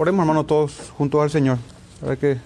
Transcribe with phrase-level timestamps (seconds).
[0.00, 1.58] Oremos, hermano, todos juntos al Señor,
[2.00, 2.38] para que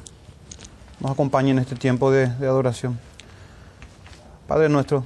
[1.01, 2.98] nos acompañe en este tiempo de, de adoración.
[4.48, 5.05] Padre nuestro,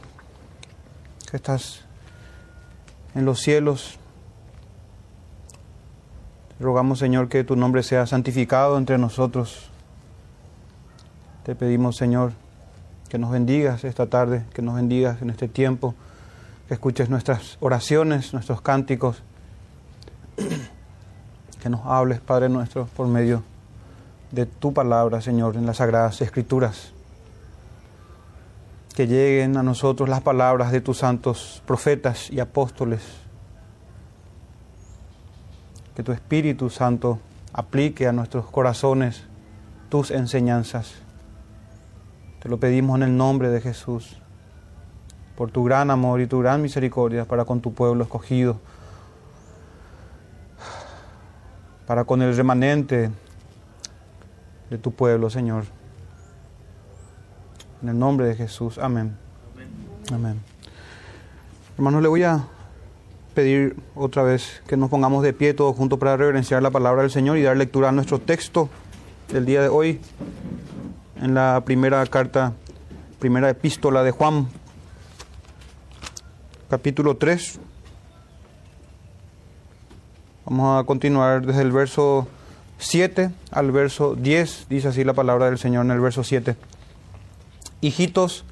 [1.29, 1.81] que estás
[3.17, 3.99] en los cielos,
[6.57, 9.69] te rogamos, Señor, que tu nombre sea santificado entre nosotros.
[11.43, 12.31] Te pedimos, Señor,
[13.09, 15.97] que nos bendigas esta tarde, que nos bendigas en este tiempo,
[16.69, 19.25] que escuches nuestras oraciones, nuestros cánticos,
[21.67, 23.43] que nos hables, Padre nuestro, por medio
[24.31, 26.93] de tu palabra, Señor, en las sagradas escrituras.
[28.95, 33.03] Que lleguen a nosotros las palabras de tus santos profetas y apóstoles.
[35.97, 37.19] Que tu Espíritu Santo
[37.53, 39.25] aplique a nuestros corazones
[39.89, 40.95] tus enseñanzas.
[42.41, 44.23] Te lo pedimos en el nombre de Jesús,
[45.37, 48.61] por tu gran amor y tu gran misericordia para con tu pueblo escogido,
[51.87, 53.11] para con el remanente
[54.71, 55.65] de tu pueblo, Señor.
[57.83, 59.17] En el nombre de Jesús, amén.
[60.13, 60.41] Amén.
[61.77, 62.47] Hermanos, le voy a
[63.35, 67.11] pedir otra vez que nos pongamos de pie todos juntos para reverenciar la palabra del
[67.11, 68.69] Señor y dar lectura a nuestro texto
[69.29, 70.01] del día de hoy
[71.21, 72.55] en la primera carta,
[73.19, 74.49] primera epístola de Juan,
[76.71, 77.61] capítulo 3.
[80.49, 82.29] Vamos a continuar desde el verso
[82.79, 86.55] 7 al verso 10, dice así la palabra del Señor en el verso 7.
[87.81, 88.45] Hijitos,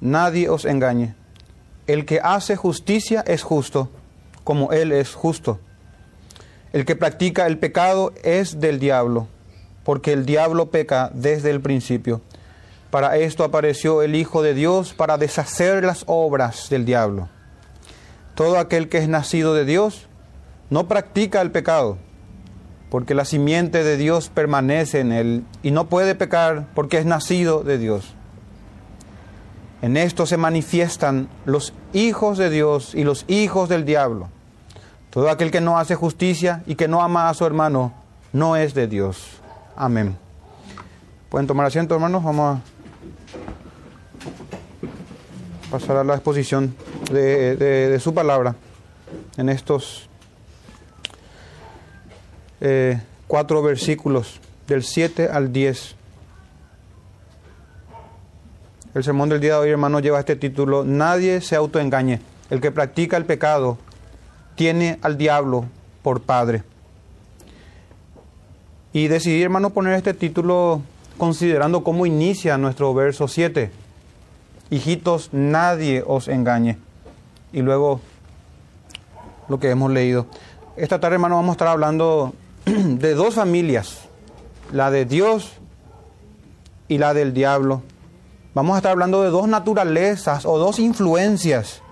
[0.00, 1.14] nadie os engañe.
[1.86, 3.90] El que hace justicia es justo,
[4.42, 5.60] como Él es justo.
[6.72, 9.28] El que practica el pecado es del diablo,
[9.84, 12.22] porque el diablo peca desde el principio.
[12.90, 17.28] Para esto apareció el Hijo de Dios, para deshacer las obras del diablo.
[18.34, 20.08] Todo aquel que es nacido de Dios
[20.74, 21.98] no practica el pecado,
[22.90, 27.62] porque la simiente de Dios permanece en él y no puede pecar porque es nacido
[27.62, 28.16] de Dios.
[29.82, 34.30] En esto se manifiestan los hijos de Dios y los hijos del diablo.
[35.10, 37.94] Todo aquel que no hace justicia y que no ama a su hermano
[38.32, 39.40] no es de Dios.
[39.76, 40.18] Amén.
[41.28, 42.24] Pueden tomar asiento, hermanos.
[42.24, 42.58] Vamos
[45.68, 46.74] a pasar a la exposición
[47.12, 48.56] de, su palabra
[49.36, 50.08] en estos
[52.66, 55.96] eh, cuatro versículos, del 7 al 10.
[58.94, 62.22] El sermón del día de hoy, hermano, lleva este título, Nadie se autoengañe.
[62.48, 63.76] El que practica el pecado
[64.54, 65.66] tiene al diablo
[66.02, 66.62] por padre.
[68.94, 70.80] Y decidí, hermano, poner este título
[71.18, 73.70] considerando cómo inicia nuestro verso 7.
[74.70, 76.78] Hijitos, nadie os engañe.
[77.52, 78.00] Y luego
[79.50, 80.28] lo que hemos leído.
[80.76, 82.32] Esta tarde, hermano, vamos a estar hablando
[82.66, 83.98] de dos familias,
[84.72, 85.52] la de Dios
[86.88, 87.82] y la del diablo.
[88.54, 91.82] Vamos a estar hablando de dos naturalezas o dos influencias.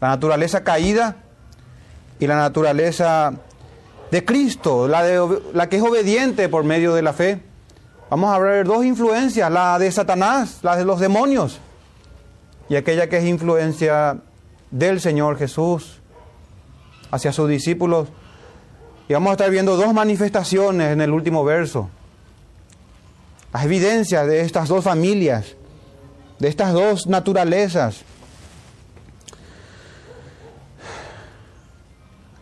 [0.00, 1.16] La naturaleza caída
[2.20, 3.32] y la naturaleza
[4.10, 7.40] de Cristo, la, de, la que es obediente por medio de la fe.
[8.10, 11.58] Vamos a hablar de dos influencias, la de Satanás, la de los demonios,
[12.68, 14.18] y aquella que es influencia
[14.70, 16.00] del Señor Jesús
[17.10, 18.08] hacia sus discípulos.
[19.12, 21.90] Y vamos a estar viendo dos manifestaciones en el último verso.
[23.52, 25.54] Las evidencias de estas dos familias,
[26.38, 28.04] de estas dos naturalezas.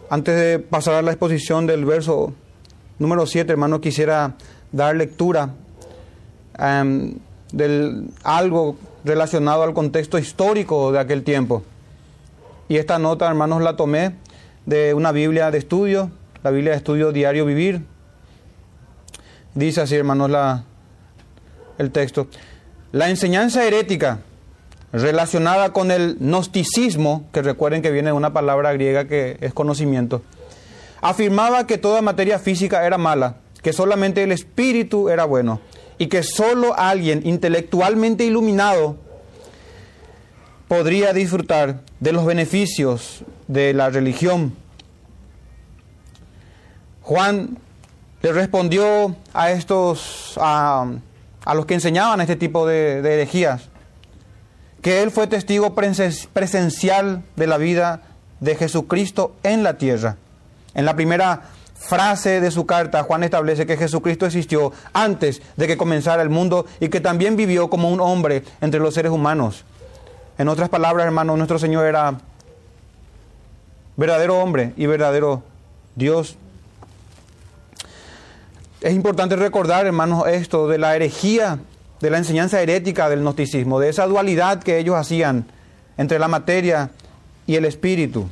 [0.09, 2.35] Antes de pasar a la exposición del verso
[3.01, 4.37] número 7, hermano, quisiera
[4.71, 5.51] dar lectura
[6.57, 7.15] um,
[7.51, 11.65] de algo relacionado al contexto histórico de aquel tiempo.
[12.69, 14.15] Y esta nota, hermanos, la tomé
[14.67, 17.83] de una Biblia de estudio, la Biblia de estudio diario vivir.
[19.55, 20.65] Dice así, hermanos, la,
[21.79, 22.29] el texto.
[22.93, 24.21] La enseñanza herética
[24.93, 30.23] relacionada con el gnosticismo, que recuerden que viene de una palabra griega que es conocimiento,
[31.01, 35.61] afirmaba que toda materia física era mala, que solamente el espíritu era bueno
[35.99, 38.97] y que solo alguien intelectualmente iluminado
[40.67, 44.55] podría disfrutar de los beneficios de la religión.
[47.03, 47.59] Juan
[48.23, 50.87] le respondió a estos, a,
[51.45, 53.69] a los que enseñaban este tipo de, herejías,
[54.83, 58.03] que él fue testigo presencial de la vida
[58.41, 60.17] de Jesucristo en la tierra.
[60.75, 61.43] En la primera
[61.75, 66.67] frase de su carta, Juan establece que Jesucristo existió antes de que comenzara el mundo
[66.79, 69.65] y que también vivió como un hombre entre los seres humanos.
[70.39, 72.19] En otras palabras, hermanos, nuestro Señor era
[73.97, 75.43] verdadero hombre y verdadero
[75.95, 76.37] Dios.
[78.81, 81.59] Es importante recordar, hermanos, esto de la herejía,
[82.01, 85.45] de la enseñanza herética del gnosticismo, de esa dualidad que ellos hacían
[85.99, 86.91] entre la materia
[87.47, 88.27] y el espíritu.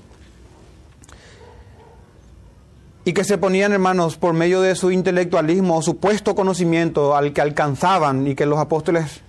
[3.04, 7.42] Y que se ponían, hermanos, por medio de su intelectualismo o supuesto conocimiento al que
[7.42, 9.20] alcanzaban y que los apóstoles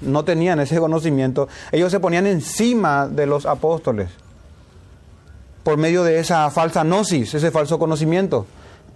[0.00, 4.08] no tenían ese conocimiento, ellos se ponían encima de los apóstoles
[5.64, 8.46] por medio de esa falsa gnosis, ese falso conocimiento.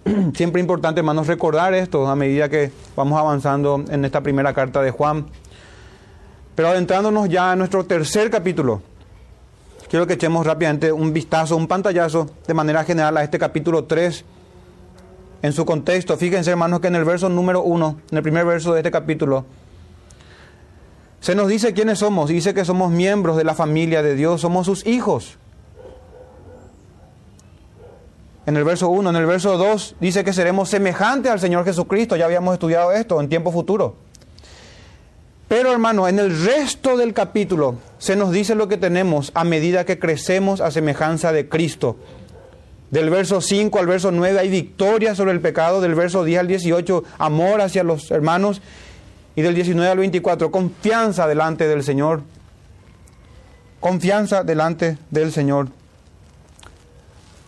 [0.35, 4.91] Siempre importante, hermanos, recordar esto a medida que vamos avanzando en esta primera carta de
[4.91, 5.27] Juan.
[6.55, 8.83] Pero adentrándonos ya a nuestro tercer capítulo,
[9.89, 14.25] quiero que echemos rápidamente un vistazo, un pantallazo de manera general a este capítulo 3
[15.43, 16.17] en su contexto.
[16.17, 19.47] Fíjense, hermanos, que en el verso número 1, en el primer verso de este capítulo,
[21.21, 22.29] se nos dice quiénes somos.
[22.29, 25.39] Dice que somos miembros de la familia de Dios, somos sus hijos.
[28.47, 32.17] En el verso 1, en el verso 2 dice que seremos semejantes al Señor Jesucristo.
[32.17, 33.97] Ya habíamos estudiado esto en tiempo futuro.
[35.49, 39.85] Pero hermano, en el resto del capítulo se nos dice lo que tenemos a medida
[39.85, 41.97] que crecemos a semejanza de Cristo.
[42.91, 46.49] Del verso 5 al verso 9 hay victoria sobre el pecado, del verso 10 al
[46.49, 48.63] 18 amor hacia los hermanos
[49.37, 52.23] y del 19 al 24 confianza delante del Señor.
[53.81, 55.69] Confianza delante del Señor.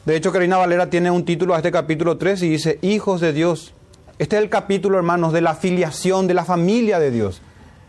[0.06, 3.32] De hecho, Karina Valera tiene un título a este capítulo 3 y dice, Hijos de
[3.32, 3.74] Dios.
[4.20, 7.42] Este es el capítulo, hermanos, de la filiación, de la familia de Dios.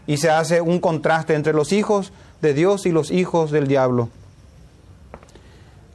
[0.07, 2.11] Y se hace un contraste entre los hijos
[2.41, 4.09] de Dios y los hijos del diablo.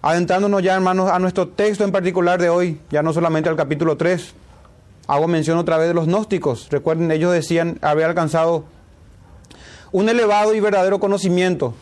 [0.01, 3.97] Adentrándonos ya, hermanos, a nuestro texto en particular de hoy, ya no solamente al capítulo
[3.97, 4.33] 3,
[5.09, 6.69] hago mención otra vez de los gnósticos.
[6.71, 8.65] Recuerden, ellos decían haber alcanzado
[9.91, 11.75] un elevado y verdadero conocimiento.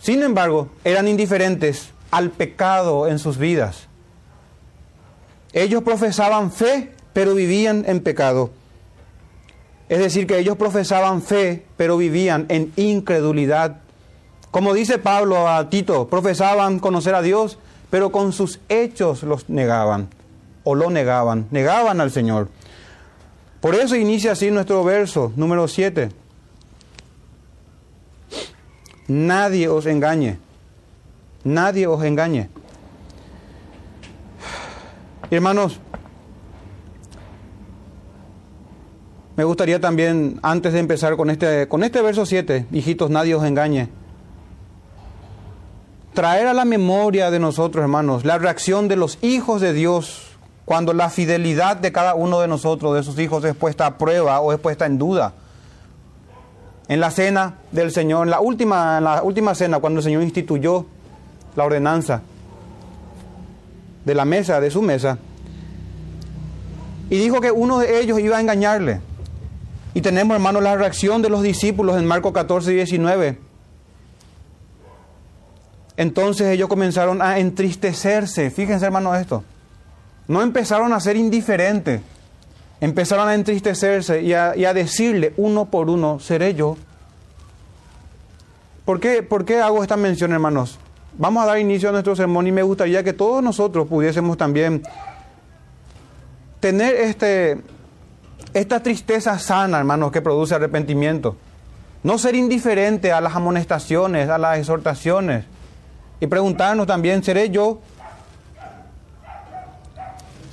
[0.00, 3.88] Sin embargo, eran indiferentes al pecado en sus vidas.
[5.52, 8.50] Ellos profesaban fe, pero vivían en pecado.
[9.88, 13.78] Es decir, que ellos profesaban fe, pero vivían en incredulidad.
[14.50, 17.58] Como dice Pablo a Tito, profesaban conocer a Dios,
[17.90, 20.08] pero con sus hechos los negaban,
[20.64, 22.48] o lo negaban, negaban al Señor.
[23.60, 26.10] Por eso inicia así nuestro verso número 7.
[29.08, 30.51] Nadie os engañe
[31.44, 32.48] nadie os engañe.
[35.30, 35.80] Hermanos,
[39.36, 43.44] me gustaría también, antes de empezar con este, con este verso 7, hijitos, nadie os
[43.44, 43.88] engañe,
[46.12, 50.32] traer a la memoria de nosotros, hermanos, la reacción de los hijos de Dios
[50.64, 54.40] cuando la fidelidad de cada uno de nosotros, de sus hijos, es puesta a prueba
[54.40, 55.32] o es puesta en duda.
[56.88, 60.22] En la cena del Señor, en la última, en la última cena, cuando el Señor
[60.22, 60.86] instituyó
[61.56, 62.22] la ordenanza
[64.04, 65.18] de la mesa, de su mesa,
[67.10, 69.00] y dijo que uno de ellos iba a engañarle.
[69.94, 73.38] Y tenemos, hermanos, la reacción de los discípulos en Marcos 14 y 19.
[75.98, 78.50] Entonces ellos comenzaron a entristecerse.
[78.50, 79.44] Fíjense, hermanos, esto.
[80.26, 82.00] No empezaron a ser indiferentes.
[82.80, 86.76] Empezaron a entristecerse y a, y a decirle uno por uno, ¿seré yo?
[88.84, 90.78] ¿Por qué, ¿Por qué hago esta mención, hermanos?
[91.18, 94.82] Vamos a dar inicio a nuestro sermón y me gustaría que todos nosotros pudiésemos también
[96.58, 97.60] tener este,
[98.54, 101.36] esta tristeza sana, hermanos, que produce arrepentimiento.
[102.02, 105.44] No ser indiferente a las amonestaciones, a las exhortaciones.
[106.20, 107.80] Y preguntarnos también, ¿seré yo?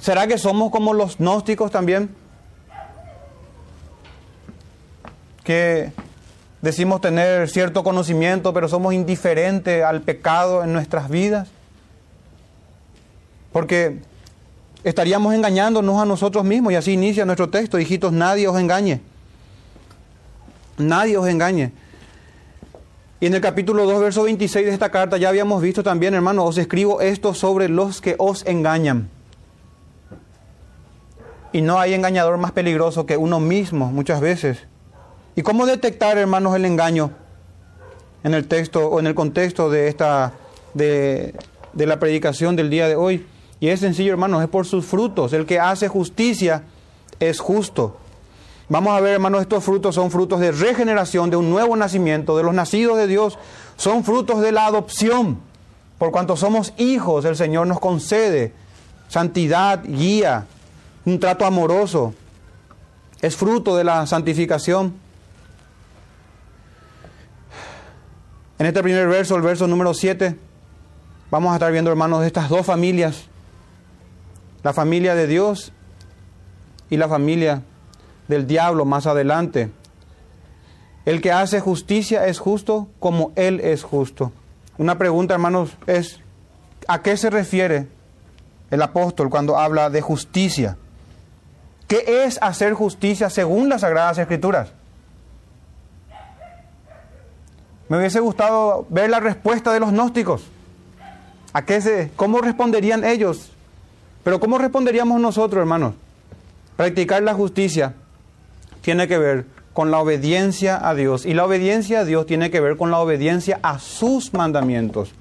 [0.02, 2.14] ¿Será que somos como los gnósticos también?
[5.44, 5.92] Que
[6.62, 11.50] decimos tener cierto conocimiento, pero somos indiferentes al pecado en nuestras vidas.
[13.52, 14.00] Porque
[14.84, 19.02] estaríamos engañándonos a nosotros mismos y así inicia nuestro texto, hijitos, nadie os engañe.
[20.78, 21.72] Nadie os engañe.
[23.22, 26.46] Y en el capítulo 2, verso 26 de esta carta ya habíamos visto también, hermano,
[26.46, 29.10] os escribo esto sobre los que os engañan.
[31.52, 34.69] Y no hay engañador más peligroso que uno mismo muchas veces.
[35.40, 37.12] ¿Y cómo detectar, hermanos, el engaño
[38.26, 40.34] en el texto o en el contexto de esta
[40.74, 41.34] de,
[41.72, 43.26] de la predicación del día de hoy?
[43.62, 45.32] Y es sencillo, hermanos, es por sus frutos.
[45.32, 46.64] El que hace justicia
[47.22, 47.96] es justo.
[48.68, 52.44] Vamos a ver, hermanos, estos frutos son frutos de regeneración, de un nuevo nacimiento, de
[52.44, 53.40] los nacidos de Dios,
[53.78, 55.40] son frutos de la adopción.
[55.98, 58.52] Por cuanto somos hijos, el Señor nos concede
[59.08, 60.48] santidad, guía,
[61.06, 62.14] un trato amoroso.
[63.22, 65.08] Es fruto de la santificación.
[68.60, 70.36] En este primer verso, el verso número 7,
[71.32, 73.30] vamos a estar viendo, hermanos, estas dos familias,
[74.64, 75.72] la familia de Dios
[76.90, 77.62] y la familia
[78.28, 79.72] del diablo más adelante.
[81.06, 84.34] El que hace justicia es justo como Él es justo.
[84.78, 86.20] Una pregunta, hermanos, es,
[86.90, 87.88] ¿a qué se refiere
[88.72, 90.78] el apóstol cuando habla de justicia?
[91.88, 94.74] ¿Qué es hacer justicia según las Sagradas Escrituras?
[97.90, 100.44] Me hubiese gustado ver la respuesta de los gnósticos.
[101.54, 103.52] ¿A qué se, ¿Cómo responderían ellos?
[104.24, 105.96] Pero ¿cómo responderíamos nosotros, hermanos?
[106.78, 107.96] Practicar la justicia
[108.82, 111.26] tiene que ver con la obediencia a Dios.
[111.26, 115.12] Y la obediencia a Dios tiene que ver con la obediencia a sus mandamientos.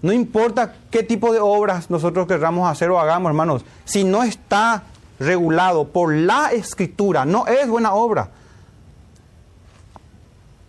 [0.00, 4.84] No importa qué tipo de obras nosotros querramos hacer o hagamos, hermanos, si no está
[5.20, 8.30] regulado por la escritura, no es buena obra.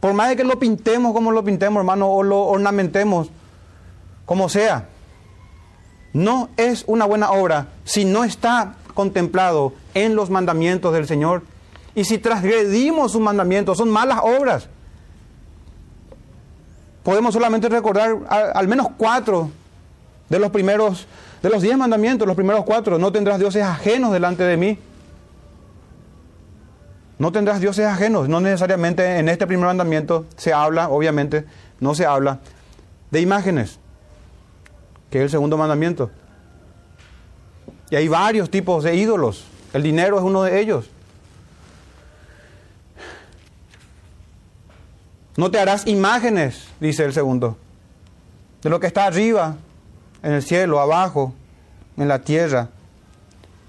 [0.04, 3.30] Por más de que lo pintemos como lo pintemos, hermano, o lo ornamentemos,
[4.26, 4.90] como sea,
[6.12, 11.44] no es una buena obra si no está contemplado en los mandamientos del Señor.
[11.96, 14.68] Y si transgredimos sus mandamientos, son malas obras.
[17.04, 19.52] Podemos solamente recordar al, menos cuatro
[20.28, 21.08] de los primeros,
[21.42, 23.00] de los diez mandamientos, los primeros cuatro.
[23.00, 24.78] No tendrás dioses ajenos delante de mí.
[27.24, 28.28] No tendrás dioses ajenos.
[28.28, 31.46] No necesariamente en este primer mandamiento se habla, obviamente,
[31.80, 32.40] no se habla
[33.12, 33.80] de imágenes
[35.10, 36.12] que es el segundo mandamiento.
[37.90, 39.46] Y hay varios tipos de ídolos.
[39.72, 40.90] El dinero es uno de ellos.
[45.38, 47.58] No te harás imágenes, dice el segundo,
[48.62, 49.56] de lo que está arriba,
[50.24, 51.34] en el cielo, abajo,
[51.96, 52.68] en la tierra,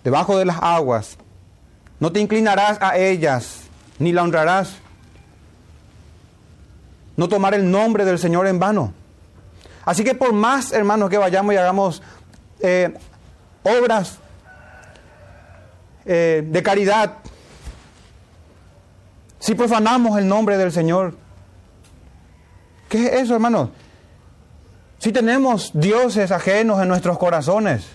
[0.02, 1.18] debajo de las aguas.
[2.04, 3.62] No te inclinarás a ellas,
[3.99, 4.75] ni la honrarás.
[7.16, 8.92] No tomar el nombre del Señor en vano.
[9.87, 12.02] Así que por más, hermanos, que vayamos y hagamos
[12.61, 12.92] eh,
[13.62, 14.18] obras
[16.04, 17.14] eh, de caridad,
[19.38, 21.16] si profanamos el nombre del Señor,
[22.90, 23.70] ¿qué es eso, hermanos?
[24.99, 27.87] Si tenemos dioses ajenos en nuestros corazones,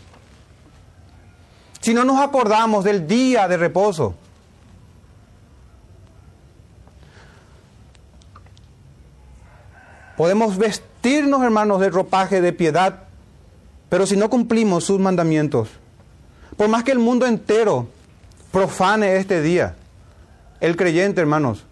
[1.80, 4.16] si no nos acordamos del día de reposo,
[10.18, 13.04] podemos vestir vestirnos, hermanos, de ropaje de piedad,
[13.88, 15.70] pero si no cumplimos sus mandamientos,
[16.58, 17.88] por más que el mundo entero
[18.52, 19.76] profane este día,
[20.60, 21.64] el creyente, hermanos,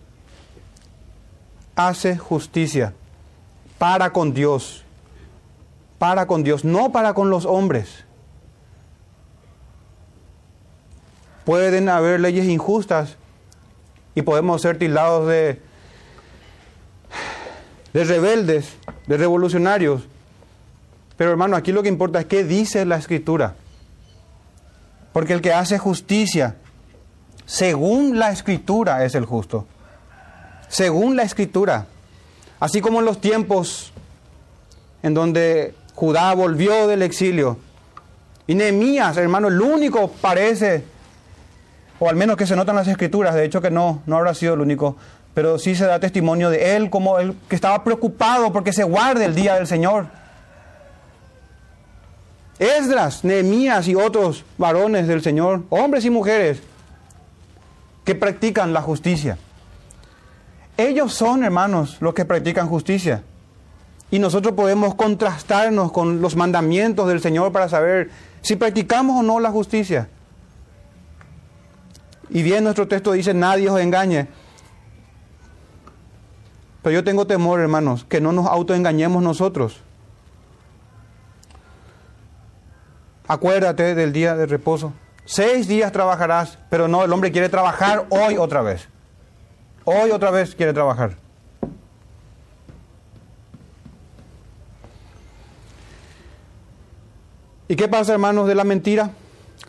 [1.76, 2.94] hace justicia
[3.78, 4.86] para con Dios,
[6.00, 8.06] para con Dios, no para con los hombres.
[11.48, 13.16] Pueden haber leyes injustas
[14.16, 15.62] y podemos ser tildados de,
[17.94, 18.75] de rebeldes,
[19.08, 20.01] de revolucionarios.
[21.16, 23.56] Pero hermano, aquí lo que importa es qué dice la escritura.
[25.13, 26.58] Porque el que hace justicia,
[27.46, 29.68] según la escritura, es el justo.
[30.68, 31.86] Según la escritura.
[32.60, 33.94] Así como en los tiempos
[35.01, 37.58] en donde Judá volvió del exilio.
[38.48, 40.97] Y Nehemías, hermano, el único parece,
[42.00, 44.54] o al menos que se notan las escrituras, de hecho que no, no habrá sido
[44.54, 44.98] el único,
[45.34, 49.25] pero sí se da testimonio de él como él que estaba preocupado porque se guarde
[49.25, 50.08] el día del Señor.
[52.60, 56.60] Esdras, Nehemías y otros varones del Señor, hombres y mujeres,
[58.04, 59.38] que practican la justicia.
[60.75, 63.22] Ellos son, hermanos, los que practican justicia.
[64.10, 68.10] Y nosotros podemos contrastarnos con los mandamientos del Señor para saber
[68.42, 70.08] si practicamos o no la justicia.
[72.29, 74.27] Y bien nuestro texto dice, nadie os engañe.
[76.81, 79.81] Pero yo tengo temor, hermanos, que no nos autoengañemos nosotros.
[83.27, 84.93] Acuérdate del día de reposo.
[85.25, 88.88] Seis días trabajarás, pero no, el hombre quiere trabajar hoy otra vez.
[89.84, 91.17] Hoy otra vez quiere trabajar.
[97.67, 99.12] ¿Y qué pasa, hermanos, de la mentira?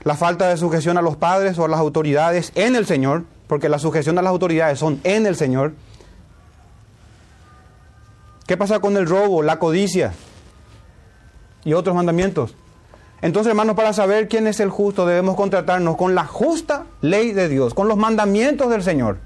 [0.05, 3.69] La falta de sujeción a los padres o a las autoridades en el Señor, porque
[3.69, 5.73] la sujeción a las autoridades son en el Señor.
[8.47, 10.15] ¿Qué pasa con el robo, la codicia
[11.65, 12.55] y otros mandamientos?
[13.21, 17.49] Entonces, hermanos, para saber quién es el justo, debemos contratarnos con la justa ley de
[17.49, 19.19] Dios, con los mandamientos del Señor.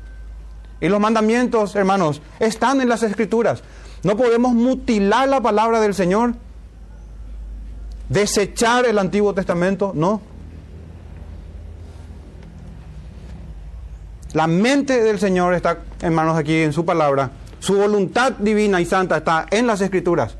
[0.80, 3.62] Y los mandamientos, hermanos, están en las escrituras.
[4.02, 6.34] No podemos mutilar la palabra del Señor,
[8.08, 10.20] desechar el Antiguo Testamento, no.
[14.32, 17.30] La mente del Señor está, hermanos, aquí en su palabra
[17.62, 20.34] su voluntad divina y santa está en las escrituras.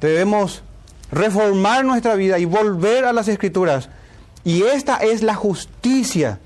[0.00, 0.62] Debemos
[1.10, 3.88] reformar nuestra vida y volver a las escrituras
[4.44, 6.38] Y esta es la justicia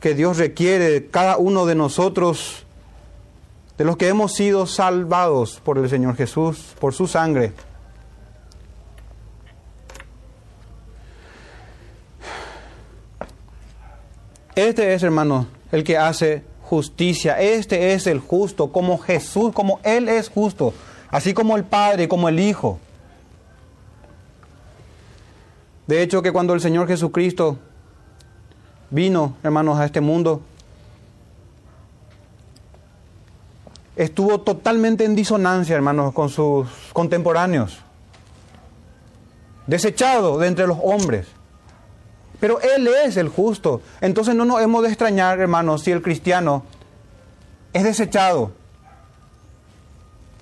[0.00, 2.64] que Dios requiere de cada uno de nosotros,
[3.76, 7.52] de los que hemos sido salvados por el Señor Jesús, por su sangre.
[14.56, 17.38] Este es, hermano, el que hace justicia.
[17.38, 20.72] Este es el justo, como Jesús, como Él es justo,
[21.10, 22.78] así como el Padre, como el Hijo.
[25.86, 27.58] De hecho, que cuando el Señor Jesucristo
[28.88, 30.40] vino, hermanos, a este mundo,
[33.94, 37.78] estuvo totalmente en disonancia, hermanos, con sus contemporáneos,
[39.66, 41.35] desechado de entre los hombres.
[42.40, 43.80] Pero Él es el justo.
[44.00, 46.64] Entonces no nos hemos de extrañar, hermanos, si el cristiano
[47.72, 48.52] es desechado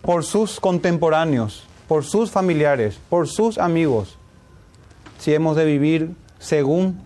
[0.02, 4.16] por sus contemporáneos, por sus familiares, por sus amigos,
[5.18, 7.00] si hemos de vivir según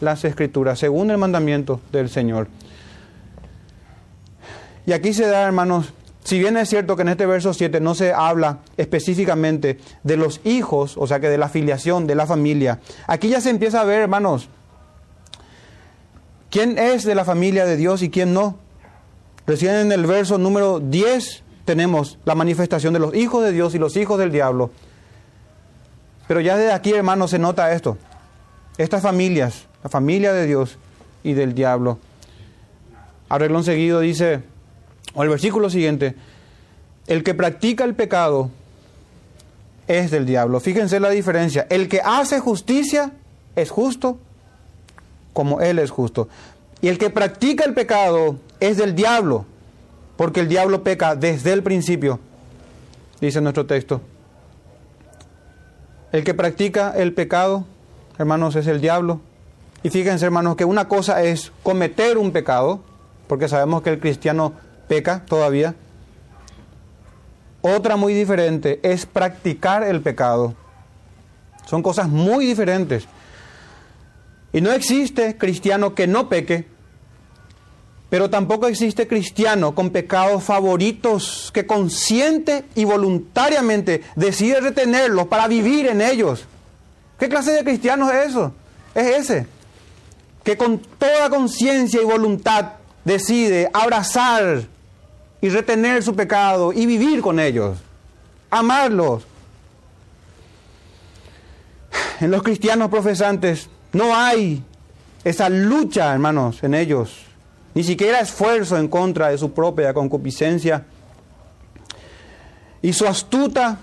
[0.00, 2.48] las escrituras, según el mandamiento del Señor.
[4.84, 5.92] Y aquí se da, hermanos,
[6.24, 10.40] si bien es cierto que en este verso 7 no se habla específicamente de los
[10.44, 13.84] hijos, o sea que de la filiación, de la familia, aquí ya se empieza a
[13.84, 14.48] ver, hermanos,
[16.50, 18.56] quién es de la familia de Dios y quién no.
[19.46, 23.78] Recién en el verso número 10 tenemos la manifestación de los hijos de Dios y
[23.78, 24.70] los hijos del diablo.
[26.28, 27.98] Pero ya desde aquí, hermanos, se nota esto.
[28.78, 30.78] Estas familias, la familia de Dios
[31.24, 31.98] y del diablo.
[33.28, 34.42] Arreglón seguido dice,
[35.14, 36.14] o el versículo siguiente,
[37.06, 38.50] el que practica el pecado
[39.86, 40.60] es del diablo.
[40.60, 41.66] Fíjense la diferencia.
[41.68, 43.12] El que hace justicia
[43.56, 44.18] es justo
[45.32, 46.28] como Él es justo.
[46.80, 49.46] Y el que practica el pecado es del diablo,
[50.16, 52.18] porque el diablo peca desde el principio,
[53.20, 54.00] dice nuestro texto.
[56.10, 57.64] El que practica el pecado,
[58.18, 59.20] hermanos, es el diablo.
[59.82, 62.80] Y fíjense, hermanos, que una cosa es cometer un pecado,
[63.26, 64.52] porque sabemos que el cristiano
[64.88, 65.74] peca todavía.
[67.60, 70.54] Otra muy diferente es practicar el pecado.
[71.66, 73.06] Son cosas muy diferentes.
[74.52, 76.66] Y no existe cristiano que no peque,
[78.10, 85.86] pero tampoco existe cristiano con pecados favoritos que consciente y voluntariamente decide retenerlos para vivir
[85.86, 86.44] en ellos.
[87.18, 88.52] ¿Qué clase de cristiano es eso?
[88.94, 89.46] Es ese,
[90.44, 92.72] que con toda conciencia y voluntad
[93.04, 94.64] decide abrazar
[95.40, 97.78] y retener su pecado y vivir con ellos,
[98.50, 99.24] amarlos.
[102.20, 104.62] En los cristianos profesantes no hay
[105.24, 107.24] esa lucha, hermanos, en ellos,
[107.74, 110.84] ni siquiera esfuerzo en contra de su propia concupiscencia.
[112.80, 113.78] Y su astuta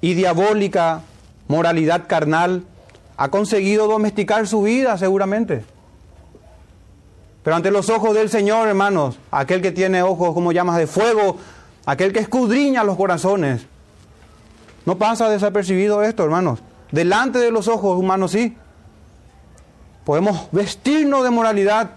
[0.00, 1.02] y diabólica
[1.48, 2.64] moralidad carnal
[3.16, 5.64] ha conseguido domesticar su vida seguramente.
[7.42, 11.38] Pero ante los ojos del Señor, hermanos, aquel que tiene ojos como llamas de fuego,
[11.86, 13.62] aquel que escudriña los corazones,
[14.84, 16.60] no pasa desapercibido esto, hermanos.
[16.90, 18.56] Delante de los ojos humanos sí.
[20.04, 21.90] Podemos vestirnos de moralidad,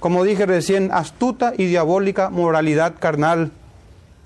[0.00, 3.52] como dije recién, astuta y diabólica moralidad carnal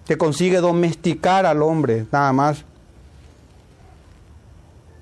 [0.06, 2.64] que consigue domesticar al hombre, nada más.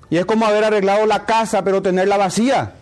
[0.09, 2.73] Y es como haber arreglado la casa pero tenerla vacía.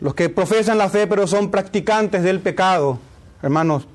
[0.00, 2.98] Los que profesan la fe pero son practicantes del pecado,
[3.42, 3.86] hermanos,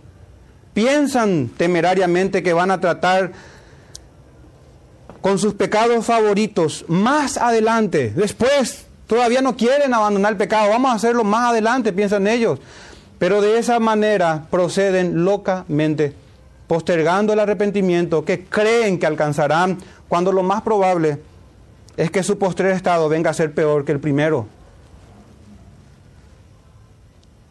[0.74, 3.32] piensan temerariamente que van a tratar
[5.22, 8.86] con sus pecados favoritos más adelante, después.
[9.08, 12.60] Todavía no quieren abandonar el pecado, vamos a hacerlo más adelante, piensan ellos.
[13.20, 16.14] Pero de esa manera proceden locamente,
[16.68, 19.78] postergando el arrepentimiento que creen que alcanzarán,
[20.10, 21.20] cuando lo más probable
[21.96, 24.48] es que su postrer estado venga a ser peor que el primero.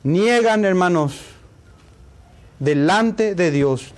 [0.05, 1.21] Niegan, hermanos,
[2.59, 3.93] delante de Dios,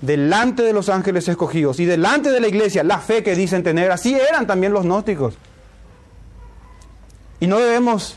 [0.00, 3.90] delante de los ángeles escogidos y delante de la iglesia la fe que dicen tener.
[3.90, 5.34] Así eran también los gnósticos.
[7.40, 8.16] Y no debemos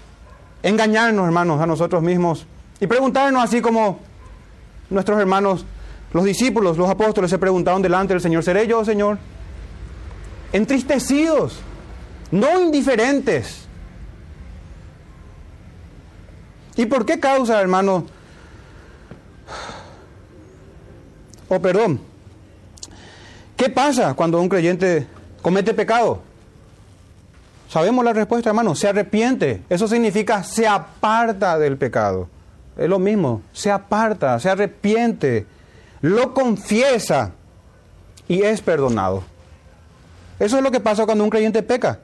[0.64, 2.46] engañarnos, hermanos, a nosotros mismos
[2.80, 4.00] y preguntarnos así como
[4.90, 5.66] nuestros hermanos,
[6.14, 9.18] los discípulos, los apóstoles se preguntaron delante del Señor, ¿seré yo, Señor?
[10.54, 11.60] Entristecidos,
[12.32, 13.65] no indiferentes
[16.78, 18.06] ¿Y por qué causa, hermano?
[21.48, 22.00] O oh, perdón.
[23.56, 25.08] ¿Qué pasa cuando un creyente
[25.42, 26.22] comete pecado?
[27.70, 28.76] Sabemos la respuesta, hermano.
[28.76, 29.64] Se arrepiente.
[29.70, 32.30] Eso significa se aparta del pecado.
[32.78, 33.42] Es lo mismo.
[33.54, 35.46] Se aparta, se arrepiente,
[36.02, 37.32] lo confiesa
[38.28, 39.24] y es perdonado.
[40.40, 42.00] Eso es lo que pasa cuando un creyente peca.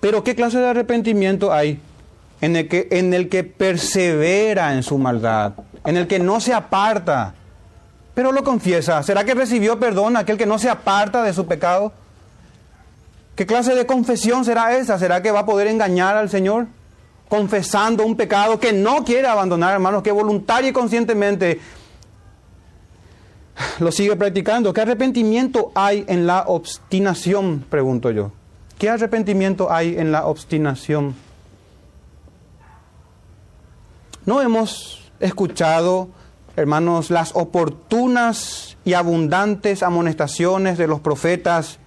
[0.00, 1.80] Pero ¿qué clase de arrepentimiento hay?
[2.40, 6.54] En el, que, en el que persevera en su maldad, en el que no se
[6.54, 7.34] aparta,
[8.14, 9.02] pero lo confiesa.
[9.02, 11.92] ¿Será que recibió perdón aquel que no se aparta de su pecado?
[13.34, 14.98] ¿Qué clase de confesión será esa?
[14.98, 16.66] ¿Será que va a poder engañar al Señor?
[17.28, 21.60] Confesando un pecado que no quiere abandonar, hermanos, que voluntaria y conscientemente
[23.78, 24.72] lo sigue practicando.
[24.72, 27.64] ¿Qué arrepentimiento hay en la obstinación?
[27.68, 28.32] Pregunto yo.
[28.78, 31.14] ¿Qué arrepentimiento hay en la obstinación?
[34.28, 36.10] No hemos escuchado,
[36.54, 41.78] hermanos, las oportunas y abundantes amonestaciones de los profetas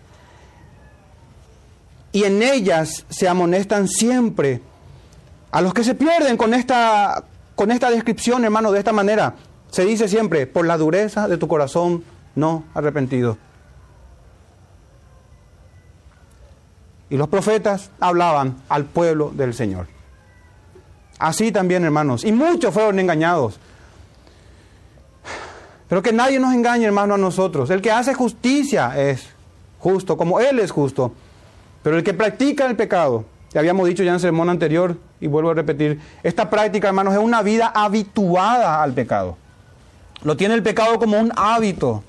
[2.11, 4.59] y en ellas se amonestan siempre
[5.51, 9.35] a los que se pierden con esta, con esta descripción, hermano, de esta manera.
[9.69, 13.37] Se dice siempre, por la dureza de tu corazón no arrepentido.
[17.07, 20.00] Y los profetas hablaban al pueblo del Señor.
[21.21, 22.25] Así también, hermanos.
[22.25, 23.59] Y muchos fueron engañados.
[25.87, 27.69] Pero que nadie nos engañe, hermano, a nosotros.
[27.69, 29.29] El que hace justicia es
[29.77, 31.13] justo, como Él es justo.
[31.83, 35.27] Pero el que practica el pecado, ya habíamos dicho ya en el sermón anterior, y
[35.27, 39.37] vuelvo a repetir, esta práctica, hermanos, es una vida habituada al pecado.
[40.23, 42.03] Lo tiene el pecado como un hábito.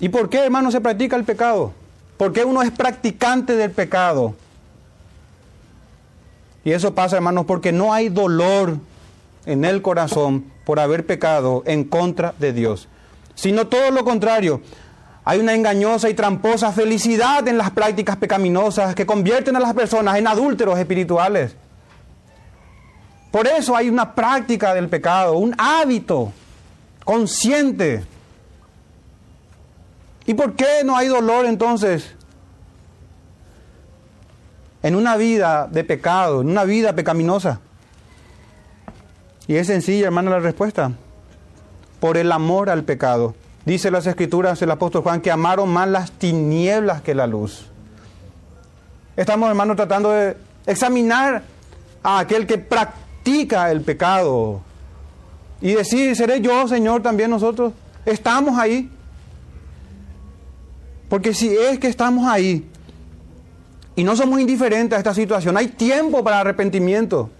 [0.00, 1.74] ¿Y por qué, hermano, se practica el pecado?
[2.16, 4.34] ¿Por qué uno es practicante del pecado?
[6.64, 8.78] Y eso pasa, hermanos, porque no hay dolor
[9.46, 12.88] en el corazón por haber pecado en contra de Dios,
[13.34, 14.62] sino todo lo contrario.
[15.26, 20.16] Hay una engañosa y tramposa felicidad en las prácticas pecaminosas que convierten a las personas
[20.16, 21.56] en adúlteros espirituales.
[23.30, 26.32] Por eso hay una práctica del pecado, un hábito
[27.04, 28.04] consciente.
[30.26, 32.14] ¿Y por qué no hay dolor entonces?
[34.84, 37.58] En una vida de pecado, en una vida pecaminosa.
[39.46, 40.92] Y es sencilla, hermano, la respuesta.
[42.00, 43.34] Por el amor al pecado.
[43.64, 47.64] Dice las escrituras el apóstol Juan que amaron más las tinieblas que la luz.
[49.16, 51.42] Estamos, hermano, tratando de examinar
[52.02, 54.60] a aquel que practica el pecado
[55.62, 57.72] y decir, ¿seré yo, Señor, también nosotros?
[58.04, 58.90] Estamos ahí.
[61.08, 62.68] Porque si es que estamos ahí
[63.96, 67.30] y no somos indiferentes a esta situación, hay tiempo para arrepentimiento.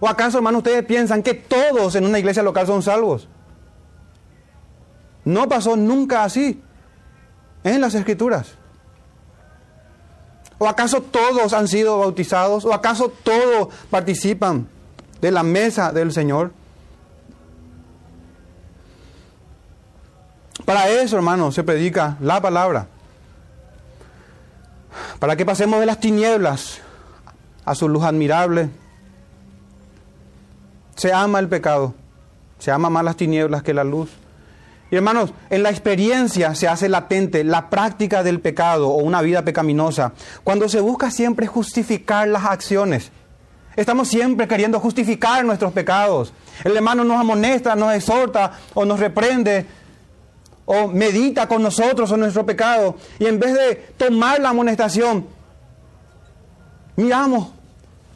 [0.00, 3.28] ¿O acaso, hermano, ustedes piensan que todos en una iglesia local son salvos?
[5.24, 6.60] No pasó nunca así
[7.62, 8.52] en las escrituras.
[10.58, 12.64] ¿O acaso todos han sido bautizados?
[12.64, 14.68] ¿O acaso todos participan
[15.20, 16.52] de la mesa del Señor?
[20.64, 22.88] Para eso, hermanos, se predica la palabra.
[25.18, 26.80] Para que pasemos de las tinieblas
[27.64, 28.68] a su luz admirable.
[30.96, 31.94] Se ama el pecado.
[32.58, 34.10] Se ama más las tinieblas que la luz.
[34.90, 39.42] Y hermanos, en la experiencia se hace latente la práctica del pecado o una vida
[39.42, 40.12] pecaminosa,
[40.44, 43.10] cuando se busca siempre justificar las acciones.
[43.76, 46.32] Estamos siempre queriendo justificar nuestros pecados.
[46.62, 49.66] El hermano nos amonesta, nos exhorta o nos reprende
[50.66, 52.96] o medita con nosotros en nuestro pecado.
[53.18, 55.26] Y en vez de tomar la amonestación,
[56.96, 57.48] miramos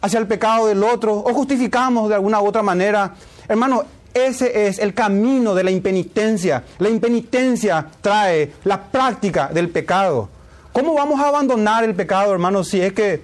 [0.01, 3.15] hacia el pecado del otro o justificamos de alguna u otra manera.
[3.49, 3.85] Hermano,
[4.15, 6.65] ese es el camino de la impenitencia.
[6.79, 10.29] La impenitencia trae la práctica del pecado.
[10.73, 13.23] ¿Cómo vamos a abandonar el pecado, hermanos, si es que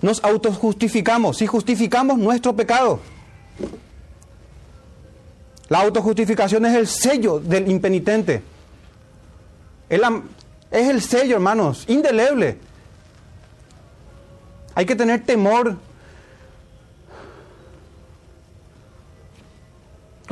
[0.00, 3.00] nos autojustificamos, si justificamos nuestro pecado?
[5.68, 8.42] La autojustificación es el sello del impenitente.
[9.88, 12.58] Es el sello, hermanos, indeleble.
[14.74, 15.76] Hay que tener temor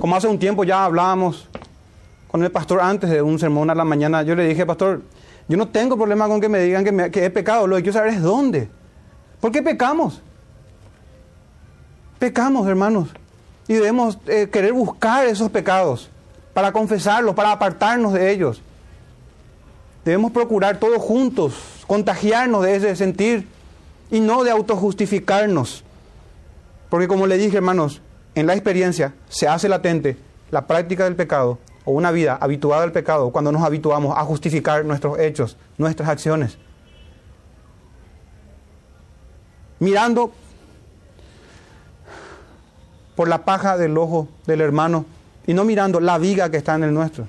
[0.05, 1.49] Como hace un tiempo ya hablábamos
[2.29, 5.01] con el pastor antes de un sermón a la mañana, yo le dije, pastor,
[5.49, 7.99] yo no tengo problema con que me digan que, me, he pecado, lo que quiero
[7.99, 8.69] saber es dónde.
[9.41, 10.21] ¿Por qué pecamos?
[12.19, 13.09] Pecamos, hermanos.
[13.67, 16.11] Y debemos eh, querer buscar esos pecados
[16.53, 18.63] para confesarlos, para apartarnos de ellos.
[20.05, 21.55] Debemos procurar todos juntos
[21.87, 23.49] contagiarnos de ese sentir
[24.11, 25.85] y no de autojustificarnos.
[26.89, 28.01] Porque como le dije, hermanos,
[28.35, 30.17] en la experiencia se hace latente
[30.51, 34.85] la práctica del pecado o una vida habituada al pecado cuando nos habituamos a justificar
[34.85, 36.59] nuestros hechos, nuestras acciones.
[39.81, 40.33] Mirando
[43.17, 45.05] por la paja del ojo del hermano
[45.47, 47.29] y no mirando la viga que está en el nuestro.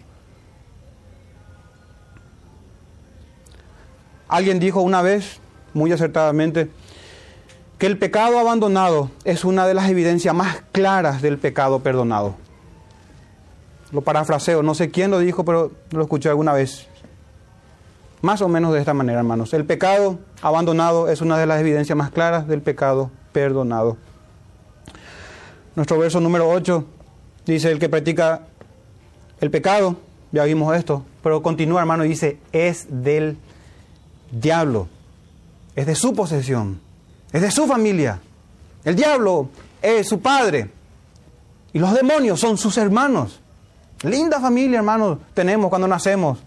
[4.28, 5.40] Alguien dijo una vez,
[5.74, 6.70] muy acertadamente,
[7.78, 12.36] que el pecado abandonado es una de las evidencias más claras del pecado perdonado.
[13.92, 16.88] Lo parafraseo, no sé quién lo dijo, pero lo escuché alguna vez.
[18.22, 19.54] Más o menos de esta manera, hermanos.
[19.54, 23.98] El pecado abandonado es una de las evidencias más claras del pecado perdonado.
[25.76, 26.86] Nuestro verso número 8
[27.46, 28.48] dice, el que practica
[29.42, 29.98] el pecado,
[30.32, 33.38] ya vimos esto, pero continúa, hermano, dice, es del
[34.32, 34.88] diablo,
[35.76, 36.80] es de su posesión,
[37.34, 38.22] es de su familia.
[38.86, 39.50] El diablo
[39.82, 40.70] es su padre
[41.74, 43.42] y los demonios son sus hermanos.
[44.04, 46.40] Linda familia, hermanos, tenemos cuando nacemos,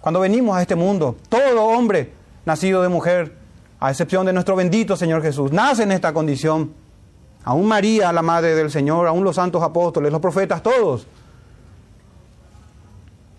[0.00, 1.16] cuando venimos a este mundo.
[1.28, 2.12] Todo hombre
[2.44, 3.36] nacido de mujer,
[3.80, 6.87] a excepción de nuestro bendito Señor Jesús, nace en esta condición.
[7.48, 11.06] Aún María, la madre del Señor, aún los santos apóstoles, los profetas, todos.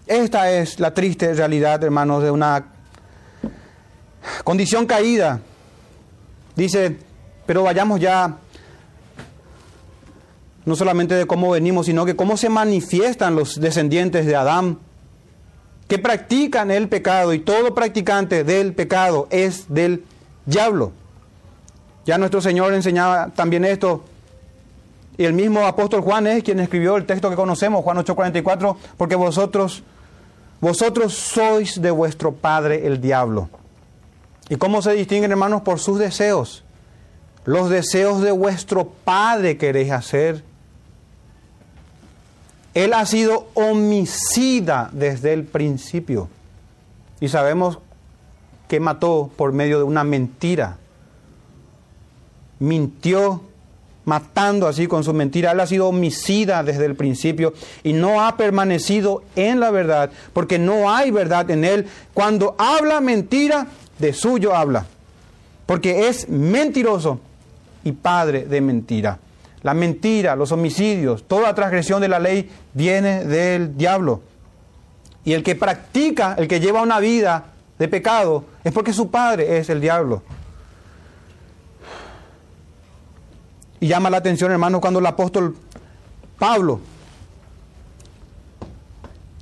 [0.07, 2.65] Esta es la triste realidad, hermanos, de una
[4.43, 5.41] condición caída.
[6.55, 6.97] Dice,
[7.45, 8.37] pero vayamos ya
[10.65, 14.79] no solamente de cómo venimos, sino que cómo se manifiestan los descendientes de Adán,
[15.87, 20.03] que practican el pecado y todo practicante del pecado es del
[20.47, 20.93] diablo.
[22.09, 24.03] Ya nuestro Señor enseñaba también esto.
[25.15, 29.13] Y el mismo apóstol Juan es quien escribió el texto que conocemos, Juan 8:44, porque
[29.13, 29.83] vosotros,
[30.59, 33.47] vosotros sois de vuestro padre el diablo.
[34.49, 35.61] ¿Y cómo se distinguen, hermanos?
[35.61, 36.63] Por sus deseos.
[37.45, 40.43] Los deseos de vuestro padre queréis hacer.
[42.73, 46.27] Él ha sido homicida desde el principio.
[47.19, 47.77] Y sabemos
[48.67, 50.77] que mató por medio de una mentira.
[52.59, 53.41] Mintió
[54.05, 55.51] matando así con su mentira.
[55.51, 60.59] Él ha sido homicida desde el principio y no ha permanecido en la verdad, porque
[60.59, 61.87] no hay verdad en él.
[62.13, 63.67] Cuando habla mentira,
[63.99, 64.85] de suyo habla,
[65.65, 67.19] porque es mentiroso
[67.83, 69.19] y padre de mentira.
[69.61, 74.21] La mentira, los homicidios, toda transgresión de la ley viene del diablo.
[75.25, 77.45] Y el que practica, el que lleva una vida
[77.77, 80.23] de pecado, es porque su padre es el diablo.
[83.79, 85.55] Y llama la atención, hermano, cuando el apóstol
[86.37, 86.79] Pablo,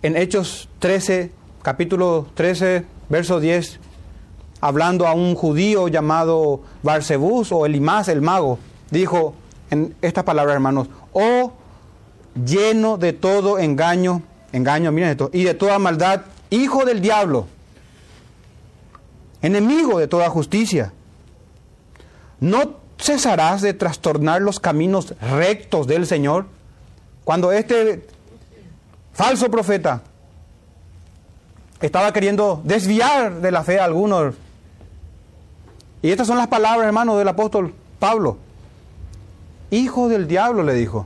[0.01, 3.79] en Hechos 13, capítulo 13, verso 10,
[4.61, 8.59] hablando a un judío llamado Barsebús o Elimás, el mago,
[8.91, 9.33] dijo
[9.71, 11.53] en estas palabras, hermanos, oh
[12.45, 14.21] lleno de todo engaño,
[14.51, 17.47] engaño, miren esto, y de toda maldad, hijo del diablo
[19.41, 20.93] enemigo de toda justicia.
[22.39, 26.45] ¿No cesarás de trastornar los caminos rectos del Señor?
[27.23, 28.07] Cuando este
[29.13, 30.01] falso profeta
[31.81, 34.35] estaba queriendo desviar de la fe a algunos.
[36.01, 38.37] Y estas son las palabras, hermano, del apóstol Pablo.
[39.71, 41.05] Hijo del diablo, le dijo.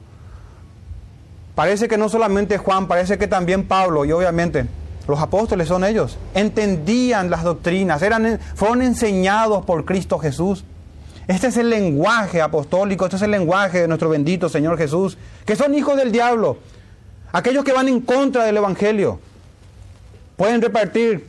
[1.56, 4.68] Parece que no solamente Juan, parece que también Pablo, y obviamente
[5.08, 6.18] los apóstoles son ellos.
[6.34, 10.64] Entendían las doctrinas, eran, fueron enseñados por Cristo Jesús.
[11.28, 15.56] Este es el lenguaje apostólico, este es el lenguaje de nuestro bendito Señor Jesús, que
[15.56, 16.58] son hijos del diablo.
[17.32, 19.20] Aquellos que van en contra del Evangelio.
[20.36, 21.28] Pueden repartir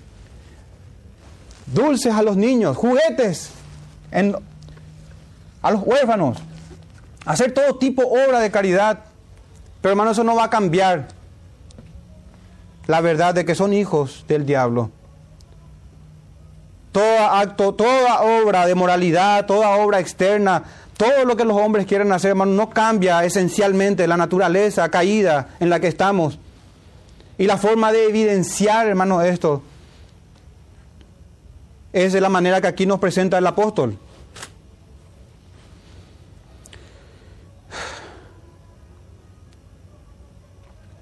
[1.66, 3.50] dulces a los niños, juguetes
[5.62, 6.38] a los huérfanos,
[7.24, 9.00] hacer todo tipo obra de caridad.
[9.81, 11.09] Pero hermano, eso no va a cambiar
[12.87, 14.90] la verdad de que son hijos del diablo.
[16.92, 20.62] Todo acto, toda obra de moralidad, toda obra externa,
[20.96, 25.70] todo lo que los hombres quieren hacer, hermano, no cambia esencialmente la naturaleza caída en
[25.70, 26.38] la que estamos.
[27.38, 29.62] Y la forma de evidenciar, hermano, esto
[31.92, 33.98] es de la manera que aquí nos presenta el apóstol.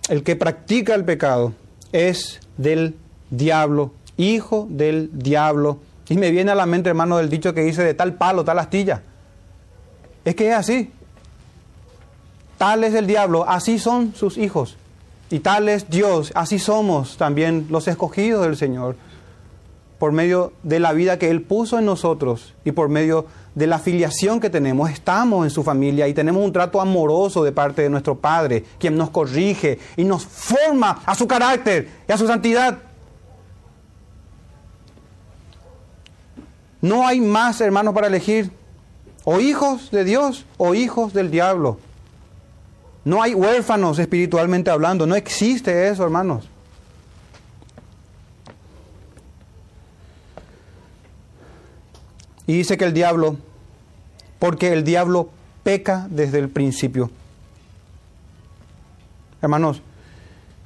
[0.08, 1.52] El que practica el pecado
[1.92, 2.96] es del
[3.30, 5.78] diablo, hijo del diablo.
[6.08, 8.58] Y me viene a la mente, hermano, del dicho que dice de tal palo, tal
[8.58, 9.02] astilla.
[10.24, 10.92] Es que es así.
[12.58, 14.76] Tal es el diablo, así son sus hijos.
[15.30, 18.96] Y tal es Dios, así somos también los escogidos del Señor.
[19.98, 23.78] Por medio de la vida que Él puso en nosotros y por medio de la
[23.78, 27.90] filiación que tenemos, estamos en su familia y tenemos un trato amoroso de parte de
[27.90, 32.89] nuestro Padre, quien nos corrige y nos forma a su carácter y a su santidad.
[36.80, 38.50] No hay más, hermanos, para elegir.
[39.24, 41.78] O hijos de Dios o hijos del diablo.
[43.04, 45.06] No hay huérfanos espiritualmente hablando.
[45.06, 46.48] No existe eso, hermanos.
[52.46, 53.36] Y dice que el diablo,
[54.38, 55.30] porque el diablo
[55.62, 57.10] peca desde el principio.
[59.40, 59.82] Hermanos,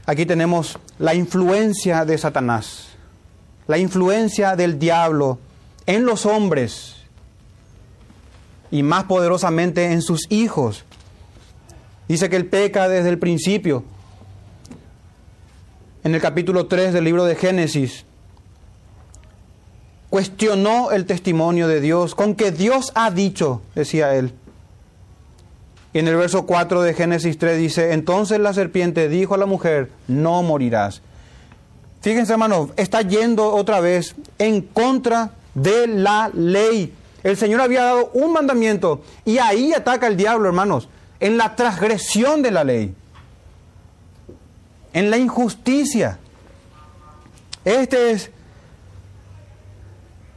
[0.06, 2.88] aquí tenemos la influencia de Satanás,
[3.66, 5.38] la influencia del diablo
[5.86, 6.96] en los hombres
[8.70, 10.84] y más poderosamente en sus hijos.
[12.08, 13.84] Dice que él peca desde el principio.
[16.02, 18.04] En el capítulo 3 del libro de Génesis,
[20.10, 24.34] cuestionó el testimonio de Dios, con que Dios ha dicho, decía él.
[25.92, 29.46] Y en el verso 4 de Génesis 3 dice, entonces la serpiente dijo a la
[29.46, 31.00] mujer, no morirás.
[32.00, 36.92] Fíjense hermanos, está yendo otra vez en contra de la ley.
[37.22, 40.88] El Señor había dado un mandamiento y ahí ataca el diablo, hermanos,
[41.20, 42.94] en la transgresión de la ley,
[44.92, 46.18] en la injusticia.
[47.64, 48.30] Este es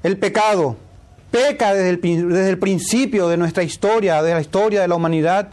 [0.04, 0.78] el pecado.
[1.30, 5.50] Peca desde el, desde el principio de nuestra historia, de la historia de la humanidad.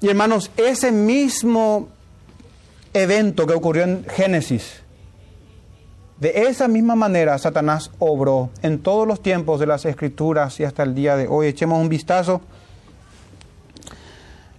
[0.00, 1.88] Y hermanos, ese mismo
[2.94, 4.80] evento que ocurrió en Génesis,
[6.20, 10.82] de esa misma manera Satanás obró en todos los tiempos de las escrituras y hasta
[10.82, 11.46] el día de hoy.
[11.46, 12.40] Echemos un vistazo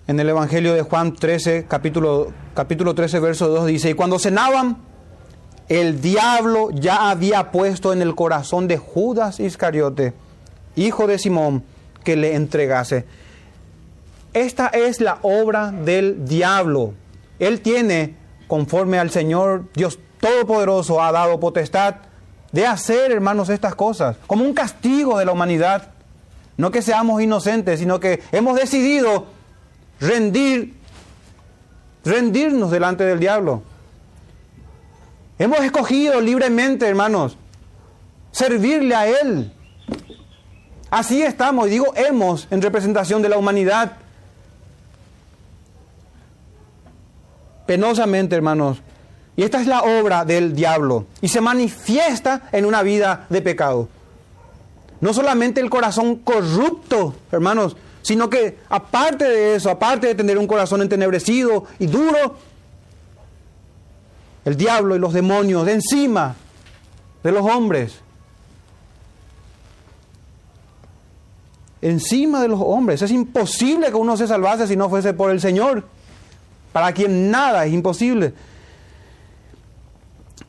[0.08, 4.78] en el Evangelio de Juan 13, capítulo, capítulo 13, verso 2, dice, y cuando cenaban,
[5.68, 10.14] el diablo ya había puesto en el corazón de Judas Iscariote,
[10.76, 11.64] hijo de Simón,
[12.04, 13.06] que le entregase.
[14.34, 16.94] Esta es la obra del diablo.
[17.38, 18.16] Él tiene,
[18.48, 21.96] conforme al Señor Dios Todopoderoso ha dado potestad
[22.52, 25.90] de hacer, hermanos, estas cosas, como un castigo de la humanidad.
[26.58, 29.28] No que seamos inocentes, sino que hemos decidido
[30.00, 30.76] rendir,
[32.04, 33.64] rendirnos delante del diablo.
[35.38, 37.38] Hemos escogido libremente, hermanos,
[38.32, 39.54] servirle a Él.
[40.90, 43.94] Así estamos, y digo hemos en representación de la humanidad.
[47.66, 48.82] Penosamente, hermanos,
[49.40, 51.06] y esta es la obra del diablo.
[51.22, 53.88] Y se manifiesta en una vida de pecado.
[55.00, 60.46] No solamente el corazón corrupto, hermanos, sino que aparte de eso, aparte de tener un
[60.46, 62.36] corazón entenebrecido y duro,
[64.44, 66.36] el diablo y los demonios de encima
[67.24, 67.96] de los hombres.
[71.82, 73.02] Encima de los hombres.
[73.02, 75.86] Es imposible que uno se salvase si no fuese por el Señor.
[76.74, 78.34] Para quien nada es imposible.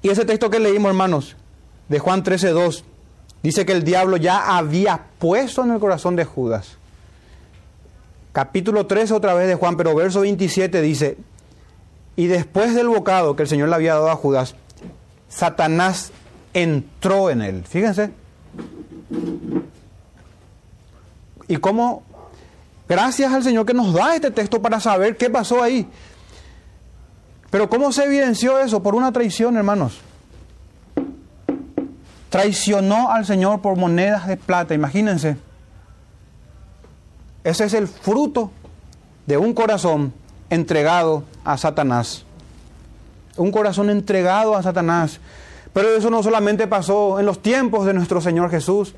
[0.03, 1.37] Y ese texto que leímos, hermanos,
[1.89, 2.85] de Juan 13:2,
[3.43, 6.77] dice que el diablo ya había puesto en el corazón de Judas.
[8.33, 11.19] Capítulo 13 otra vez de Juan, pero verso 27 dice,
[12.17, 14.55] y después del bocado que el Señor le había dado a Judas,
[15.29, 16.13] Satanás
[16.55, 17.65] entró en él.
[17.65, 18.11] Fíjense.
[21.49, 22.03] Y cómo,
[22.89, 25.89] gracias al Señor que nos da este texto para saber qué pasó ahí.
[27.51, 28.83] Pero ¿cómo se evidenció eso?
[28.83, 30.01] Por una traición, hermanos.
[32.29, 35.37] Traicionó al Señor por monedas de plata, imagínense.
[37.43, 38.53] Ese es el fruto
[39.27, 40.13] de un corazón
[40.49, 42.25] entregado a Satanás.
[43.37, 45.19] Un corazón entregado a Satanás.
[45.73, 48.95] Pero eso no solamente pasó en los tiempos de nuestro Señor Jesús,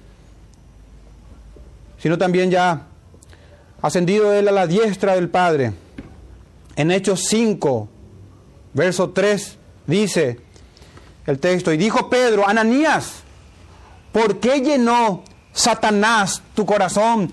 [1.99, 2.83] sino también ya
[3.81, 5.73] ascendido él a la diestra del Padre.
[6.77, 7.89] En Hechos 5,
[8.75, 10.41] Verso 3 dice
[11.27, 13.23] el texto, y dijo Pedro, Ananías,
[14.13, 17.31] ¿por qué llenó Satanás tu corazón?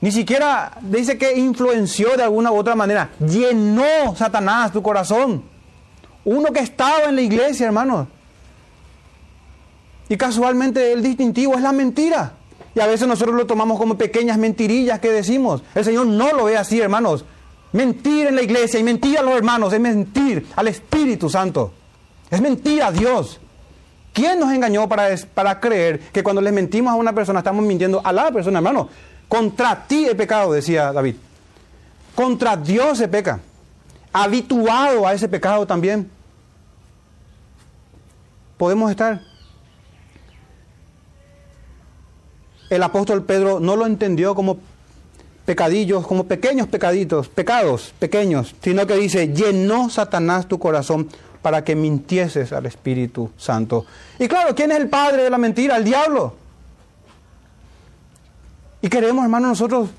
[0.00, 3.10] Ni siquiera dice que influenció de alguna u otra manera.
[3.18, 5.42] Llenó Satanás tu corazón.
[6.24, 8.06] Uno que estaba en la iglesia, hermanos.
[10.08, 12.34] Y casualmente el distintivo es la mentira.
[12.74, 15.62] Y a veces nosotros lo tomamos como pequeñas mentirillas que decimos.
[15.74, 17.24] El Señor no lo ve así, hermanos.
[17.74, 21.72] Mentir en la iglesia y mentir a los hermanos es mentir al Espíritu Santo.
[22.30, 23.40] Es mentir a Dios.
[24.12, 28.00] ¿Quién nos engañó para, para creer que cuando les mentimos a una persona estamos mintiendo
[28.04, 28.88] a la persona, hermano?
[29.26, 31.16] Contra ti he pecado, decía David.
[32.14, 33.40] Contra Dios se peca.
[34.12, 36.08] Habituado a ese pecado también.
[38.56, 39.20] Podemos estar.
[42.70, 44.60] El apóstol Pedro no lo entendió como
[45.44, 51.08] pecadillos, como pequeños pecaditos, pecados pequeños, sino que dice, llenó Satanás tu corazón
[51.42, 53.84] para que mintieses al Espíritu Santo.
[54.18, 55.76] Y claro, ¿quién es el padre de la mentira?
[55.76, 56.34] El diablo.
[58.80, 59.90] Y queremos, hermanos, nosotros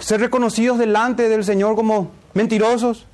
[0.00, 3.06] ser reconocidos delante del Señor como mentirosos.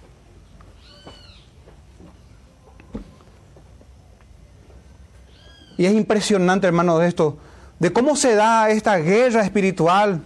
[5.78, 7.36] Y es impresionante, hermano, de esto,
[7.78, 10.22] de cómo se da esta guerra espiritual,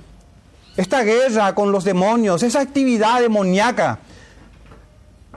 [0.81, 3.99] esta guerra con los demonios, esa actividad demoníaca.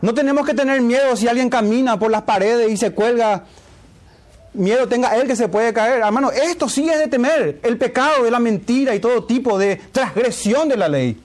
[0.02, 3.44] No tenemos que tener miedo si alguien camina por las paredes y se cuelga.
[4.54, 6.02] Miedo tenga él que se puede caer.
[6.02, 7.60] Hermano, esto sí es de temer.
[7.64, 11.22] El pecado de la mentira y todo tipo de transgresión de la ley.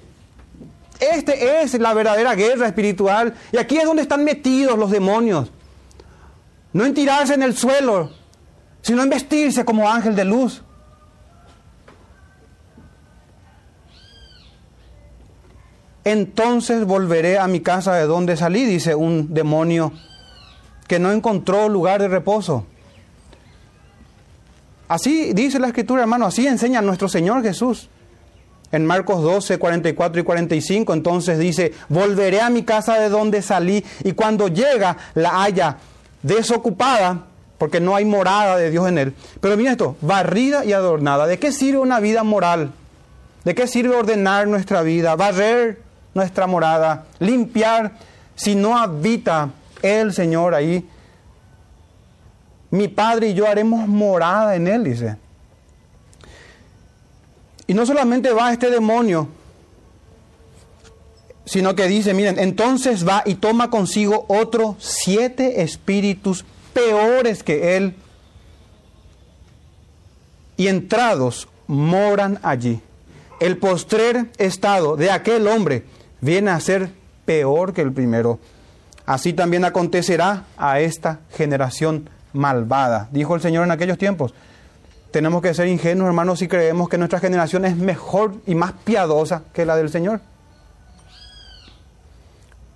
[0.98, 3.34] Este es la verdadera guerra espiritual.
[3.52, 5.50] Y aquí es donde están metidos los demonios.
[6.72, 8.10] No en tirarse en el suelo,
[8.82, 10.62] sino en vestirse como ángel de luz.
[16.10, 19.92] Entonces volveré a mi casa de donde salí, dice un demonio
[20.86, 22.64] que no encontró lugar de reposo.
[24.88, 27.90] Así dice la escritura, hermano, así enseña nuestro Señor Jesús.
[28.72, 33.84] En Marcos 12, 44 y 45, entonces dice, volveré a mi casa de donde salí
[34.02, 35.76] y cuando llega la haya
[36.22, 37.26] desocupada,
[37.58, 39.14] porque no hay morada de Dios en él.
[39.42, 41.26] Pero mira esto, barrida y adornada.
[41.26, 42.72] ¿De qué sirve una vida moral?
[43.44, 45.14] ¿De qué sirve ordenar nuestra vida?
[45.14, 47.92] Barrer nuestra morada, limpiar
[48.34, 49.50] si no habita
[49.82, 50.88] el Señor ahí.
[52.70, 55.16] Mi Padre y yo haremos morada en él, dice.
[57.66, 59.28] Y no solamente va este demonio,
[61.44, 67.94] sino que dice, miren, entonces va y toma consigo otros siete espíritus peores que él,
[70.56, 72.80] y entrados moran allí.
[73.40, 75.84] El postrer estado de aquel hombre
[76.20, 76.90] viene a ser
[77.24, 78.38] peor que el primero.
[79.06, 84.34] Así también acontecerá a esta generación malvada, dijo el Señor en aquellos tiempos.
[85.10, 89.42] Tenemos que ser ingenuos, hermanos, si creemos que nuestra generación es mejor y más piadosa
[89.54, 90.20] que la del Señor.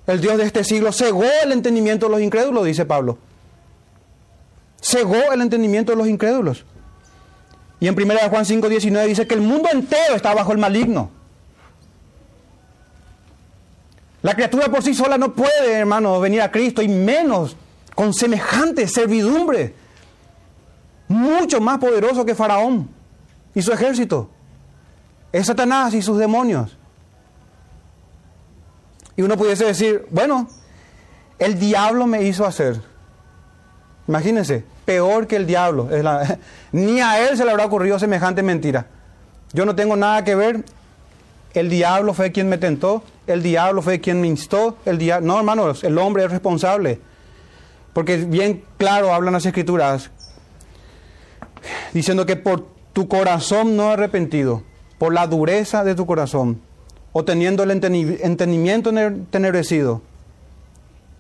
[0.07, 3.18] El Dios de este siglo cegó el entendimiento de los incrédulos, dice Pablo.
[4.80, 6.64] Cegó el entendimiento de los incrédulos.
[7.78, 11.11] Y en 1 Juan 5, 19 dice que el mundo entero está bajo el maligno.
[14.23, 17.57] La criatura por sí sola no puede, hermano, venir a Cristo y menos
[17.95, 19.75] con semejante servidumbre
[21.09, 22.89] mucho más poderoso que Faraón
[23.55, 24.31] y su ejército.
[25.33, 26.77] Es Satanás y sus demonios.
[29.16, 30.49] Y uno pudiese decir, bueno,
[31.39, 32.81] el diablo me hizo hacer.
[34.09, 35.89] Imagínense, peor que el diablo.
[36.73, 38.87] ni a él se le habrá ocurrido semejante mentira.
[39.53, 40.64] Yo no tengo nada que ver.
[41.53, 43.03] El diablo fue quien me tentó.
[43.27, 44.77] El diablo fue quien me instó.
[44.85, 45.27] El diablo...
[45.27, 47.01] No, hermanos, el hombre es responsable.
[47.93, 50.11] Porque bien claro hablan las escrituras
[51.93, 54.62] diciendo que por tu corazón no arrepentido,
[54.99, 56.61] por la dureza de tu corazón,
[57.12, 60.03] o teniendo el entendimiento entenebrecido.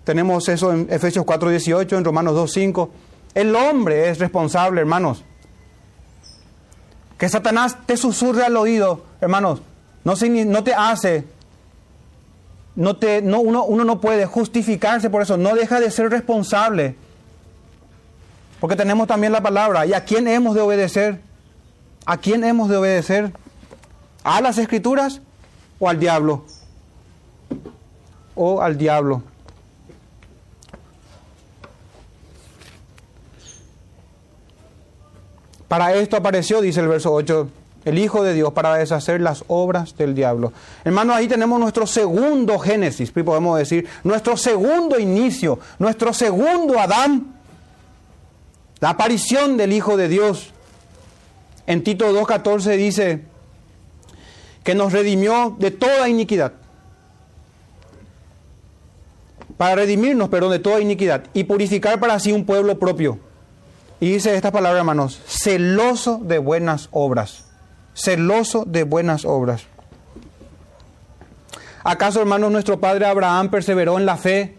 [0.04, 2.90] Tenemos eso en Efesios 4:18, en Romanos 2:5.
[3.34, 5.24] El hombre es responsable, hermanos.
[7.18, 9.62] Que Satanás te susurre al oído, hermanos,
[10.04, 10.14] no,
[10.46, 11.24] no te hace,
[12.74, 16.96] no te, no, uno, uno no puede justificarse por eso, no deja de ser responsable.
[18.60, 19.86] Porque tenemos también la palabra.
[19.86, 21.20] ¿Y a quién hemos de obedecer?
[22.06, 23.32] ¿A quién hemos de obedecer?
[24.22, 25.20] ¿A las escrituras
[25.80, 26.44] o al diablo?
[28.34, 29.22] O al diablo.
[35.66, 37.48] Para esto apareció, dice el verso 8,
[37.84, 40.52] el Hijo de Dios, para deshacer las obras del diablo.
[40.84, 47.32] Hermano, ahí tenemos nuestro segundo Génesis, podemos decir, nuestro segundo inicio, nuestro segundo Adán
[48.82, 50.50] la aparición del Hijo de Dios.
[51.68, 53.22] En Tito 2.14 dice
[54.64, 56.54] que nos redimió de toda iniquidad.
[59.56, 63.20] Para redimirnos, perdón, de toda iniquidad y purificar para sí un pueblo propio.
[64.00, 67.51] Y dice esta palabra, hermanos, celoso de buenas obras.
[67.94, 69.66] Celoso de buenas obras.
[71.84, 74.56] ¿Acaso, hermanos, nuestro padre Abraham perseveró en la fe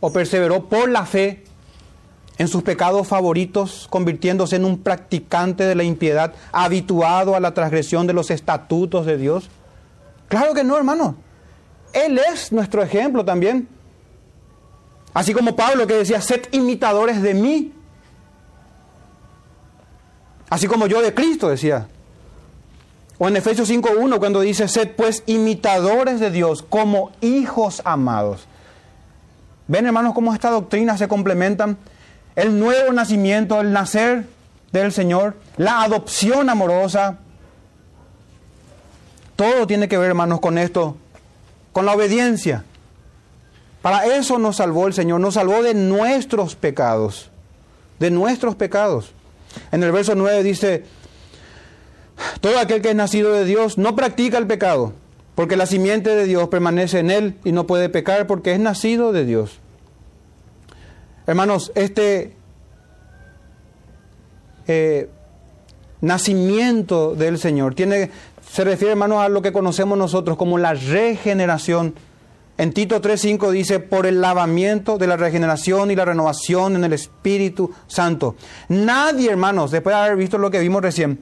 [0.00, 1.44] o perseveró por la fe
[2.38, 8.06] en sus pecados favoritos, convirtiéndose en un practicante de la impiedad, habituado a la transgresión
[8.06, 9.48] de los estatutos de Dios?
[10.28, 11.16] Claro que no, hermano.
[11.92, 13.68] Él es nuestro ejemplo también.
[15.14, 17.72] Así como Pablo que decía, sed imitadores de mí.
[20.48, 21.88] Así como yo de Cristo decía.
[23.22, 28.48] O en Efesios 5.1 cuando dice, sed pues imitadores de Dios como hijos amados.
[29.68, 31.78] ¿Ven hermanos cómo estas doctrinas se complementan?
[32.36, 34.26] el nuevo nacimiento, el nacer
[34.72, 37.18] del Señor, la adopción amorosa.
[39.36, 40.96] Todo tiene que ver, hermanos, con esto,
[41.72, 42.64] con la obediencia.
[43.82, 47.30] Para eso nos salvó el Señor, nos salvó de nuestros pecados,
[47.98, 49.12] de nuestros pecados.
[49.72, 50.84] En el verso 9 dice,
[52.40, 54.92] todo aquel que es nacido de Dios no practica el pecado,
[55.34, 59.12] porque la simiente de Dios permanece en él y no puede pecar porque es nacido
[59.12, 59.60] de Dios.
[61.26, 62.34] Hermanos, este
[64.66, 65.08] eh,
[66.00, 68.10] nacimiento del Señor tiene,
[68.50, 71.94] se refiere, hermanos, a lo que conocemos nosotros como la regeneración.
[72.58, 76.92] En Tito 3.5 dice, por el lavamiento de la regeneración y la renovación en el
[76.92, 78.36] Espíritu Santo.
[78.68, 81.20] Nadie, hermanos, después de haber visto lo que vimos recién,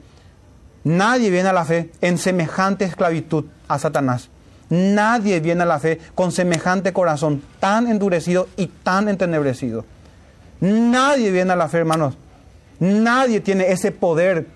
[0.83, 4.29] nadie viene a la fe en semejante esclavitud a Satanás.
[4.69, 9.83] Nadie viene a la fe con semejante corazón tan endurecido y tan entenebrecido.
[10.61, 12.15] Nadie viene a la fe, hermanos.
[12.79, 14.47] Nadie tiene ese poder.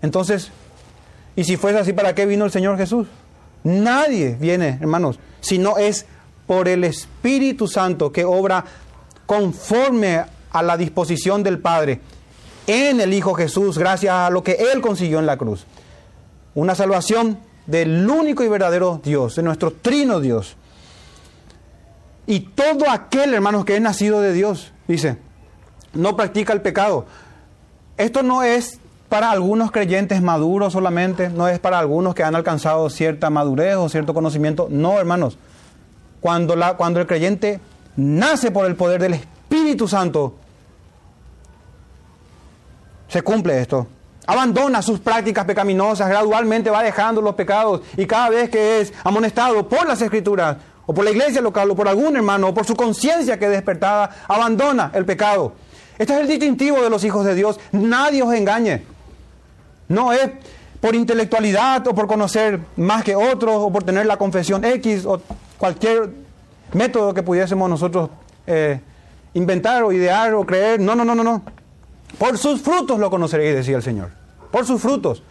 [0.00, 0.50] Entonces,
[1.34, 3.08] y si fuese así, ¿para qué vino el Señor Jesús?
[3.64, 6.06] Nadie viene, hermanos, si no es
[6.46, 8.64] por el Espíritu Santo que obra
[9.26, 12.00] conforme a la disposición del Padre
[12.66, 15.66] en el Hijo Jesús, gracias a lo que Él consiguió en la cruz.
[16.54, 20.56] Una salvación del único y verdadero Dios, de nuestro trino Dios.
[22.26, 25.18] Y todo aquel, hermanos, que es nacido de Dios, dice,
[25.92, 27.06] no practica el pecado.
[27.96, 32.88] Esto no es para algunos creyentes maduros solamente, no es para algunos que han alcanzado
[32.90, 34.68] cierta madurez o cierto conocimiento.
[34.70, 35.38] No, hermanos.
[36.20, 37.60] Cuando, la, cuando el creyente
[37.96, 40.34] nace por el poder del Espíritu Santo,
[43.14, 43.86] se cumple esto.
[44.26, 49.68] Abandona sus prácticas pecaminosas, gradualmente va dejando los pecados y cada vez que es amonestado
[49.68, 52.74] por las escrituras o por la iglesia local o por algún hermano o por su
[52.74, 55.52] conciencia que es despertada, abandona el pecado.
[55.96, 57.60] Este es el distintivo de los hijos de Dios.
[57.70, 58.82] Nadie os engañe.
[59.86, 60.28] No es
[60.80, 65.22] por intelectualidad o por conocer más que otros o por tener la confesión X o
[65.56, 66.10] cualquier
[66.72, 68.10] método que pudiésemos nosotros
[68.44, 68.80] eh,
[69.34, 70.80] inventar o idear o creer.
[70.80, 71.42] No, no, no, no, no.
[72.18, 74.10] Por sus frutos lo conoceréis, decía el Señor.
[74.50, 75.22] Por sus frutos.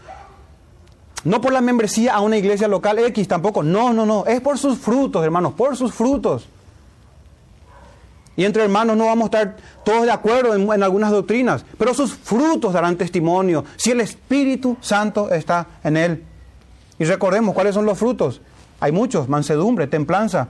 [1.23, 3.63] No por la membresía a una iglesia local X tampoco.
[3.63, 4.25] No, no, no.
[4.25, 5.53] Es por sus frutos, hermanos.
[5.53, 6.47] Por sus frutos.
[8.35, 12.15] Y entre hermanos no vamos a estar todos de acuerdo en, algunas doctrinas, pero sus
[12.15, 16.23] frutos darán testimonio si el Espíritu Santo está en él.
[16.97, 18.41] Y recordemos cuáles son los frutos.
[18.79, 20.49] Hay muchos, mansedumbre, templanza,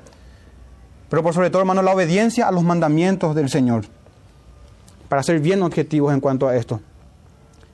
[1.09, 3.85] pero por sobre todo, hermanos, la obediencia a los mandamientos del Señor,
[5.13, 6.81] para ser bien objetivos en cuanto a esto.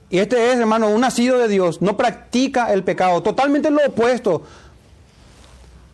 [0.10, 4.44] Y este es, hermano, un nacido de Dios, no practica el pecado, totalmente lo opuesto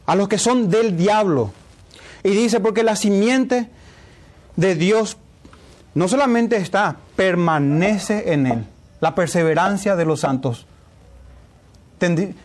[0.07, 1.51] a los que son del diablo.
[2.23, 3.69] Y dice, porque la simiente
[4.55, 5.17] de Dios
[5.93, 8.65] no solamente está, permanece en él.
[8.99, 10.65] La perseverancia de los santos.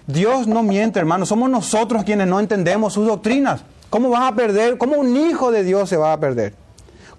[0.06, 1.24] Dios no miente, hermano.
[1.24, 3.62] Somos nosotros quienes no entendemos sus doctrinas.
[3.88, 4.76] ¿Cómo vas a perder?
[4.76, 6.52] ¿Cómo un hijo de Dios se va a perder?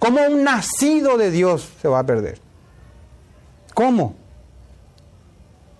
[0.01, 2.39] ¿Cómo un nacido de Dios se va a perder?
[3.75, 4.15] ¿Cómo?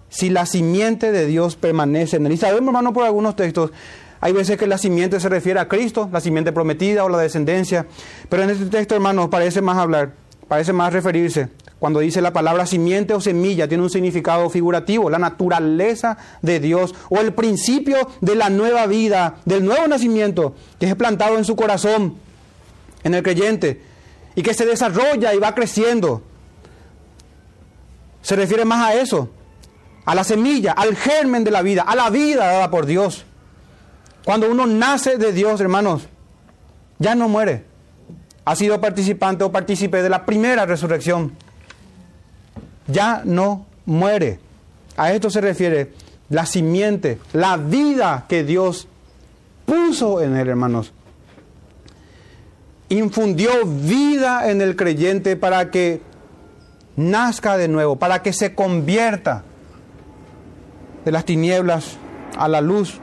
[0.10, 2.34] Si la simiente de Dios permanece en él.
[2.34, 3.72] Y sabemos, hermano, por algunos textos
[4.20, 7.88] hay veces que la simiente se refiere a Cristo, la simiente prometida o la descendencia.
[8.30, 10.14] Pero en este texto, hermanos, parece más hablar,
[10.48, 11.50] parece más referirse.
[11.80, 16.94] Cuando dice la palabra simiente o semilla, tiene un significado figurativo, la naturaleza de Dios
[17.10, 21.56] o el principio de la nueva vida, del nuevo nacimiento que es plantado en su
[21.56, 22.18] corazón,
[23.04, 23.90] en el creyente,
[24.36, 26.22] y que se desarrolla y va creciendo.
[28.22, 29.30] Se refiere más a eso,
[30.06, 33.26] a la semilla, al germen de la vida, a la vida dada por Dios.
[34.24, 36.04] Cuando uno nace de Dios, hermanos,
[37.00, 37.66] ya no muere.
[38.46, 41.34] Ha sido participante o partícipe de la primera resurrección.
[42.88, 44.40] Ya no muere.
[44.98, 45.94] A esto se refiere
[46.30, 48.88] la simiente, la vida que Dios
[49.66, 50.94] puso en él, hermanos.
[52.92, 56.02] Infundió vida en el creyente para que
[56.96, 59.44] nazca de nuevo, para que se convierta
[61.04, 61.98] de las tinieblas
[62.38, 63.00] a la luz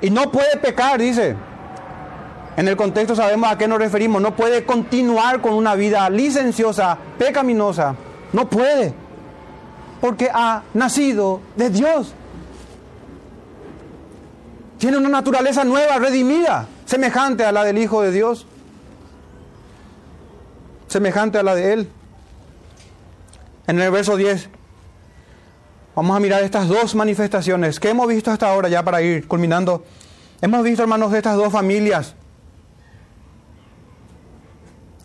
[0.00, 1.34] y no puede pecar, dice.
[2.56, 4.20] En el contexto sabemos a qué nos referimos.
[4.20, 7.94] No puede continuar con una vida licenciosa, pecaminosa.
[8.32, 8.94] No puede.
[10.00, 12.14] Porque ha nacido de Dios.
[14.78, 18.46] Tiene una naturaleza nueva, redimida, semejante a la del Hijo de Dios.
[20.88, 21.88] Semejante a la de Él.
[23.66, 24.48] En el verso 10
[25.98, 29.84] Vamos a mirar estas dos manifestaciones que hemos visto hasta ahora ya para ir culminando.
[30.40, 32.14] Hemos visto, hermanos, estas dos familias.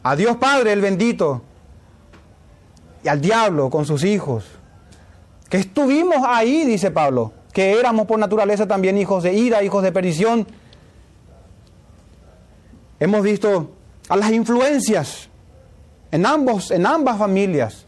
[0.04, 1.42] A Dios Padre, el bendito,
[3.04, 4.46] y al diablo con sus hijos.
[5.50, 9.92] Que estuvimos ahí, dice Pablo, que éramos por naturaleza también hijos de ira, hijos de
[9.92, 10.46] perdición.
[13.00, 13.72] Hemos visto
[14.10, 15.30] a las influencias
[16.12, 17.86] en, ambos, en ambas familias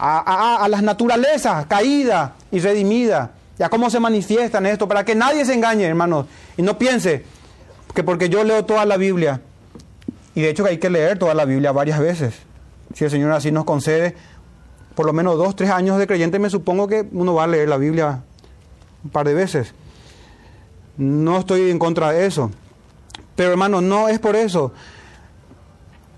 [0.00, 5.44] a, las naturalezas caídas y redimidas, y a cómo se manifiestan esto, para que nadie
[5.44, 7.24] se engañe, hermanos, y no piense
[7.94, 9.42] que porque yo leo toda la Biblia,
[10.34, 12.34] y de hecho que hay que leer toda la Biblia varias veces,
[12.94, 14.16] si el Señor así nos concede,
[14.94, 17.68] por lo menos dos, tres años de creyente, me supongo que uno va a leer
[17.68, 18.22] la Biblia
[19.04, 19.72] un par de veces.
[20.96, 22.50] No estoy en contra de eso.
[23.40, 24.70] Pero hermanos, no es por eso.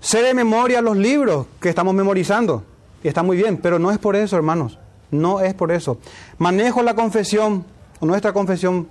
[0.01, 2.65] Sé de memoria los libros que estamos memorizando.
[3.01, 4.77] Y está muy bien, pero no es por eso, hermanos.
[5.09, 5.99] No es por eso.
[6.37, 7.63] Manejo la confesión,
[8.01, 8.89] nuestra confesión,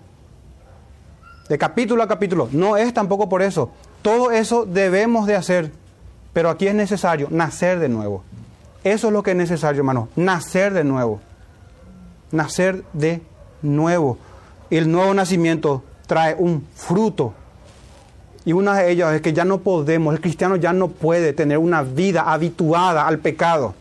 [1.51, 2.49] de capítulo a capítulo.
[2.53, 3.71] No es tampoco por eso.
[4.01, 5.71] Todo eso debemos de hacer.
[6.33, 8.25] Pero aquí es necesario nacer de nuevo.
[8.83, 10.09] Eso es lo que es necesario, hermano.
[10.17, 11.21] Nacer de nuevo.
[12.31, 13.21] Nacer de
[13.61, 14.17] nuevo.
[14.71, 17.35] El nuevo nacimiento trae un fruto.
[18.45, 21.59] Y una de ellas es que ya no podemos, el cristiano ya no puede tener
[21.59, 23.75] una vida habituada al pecado.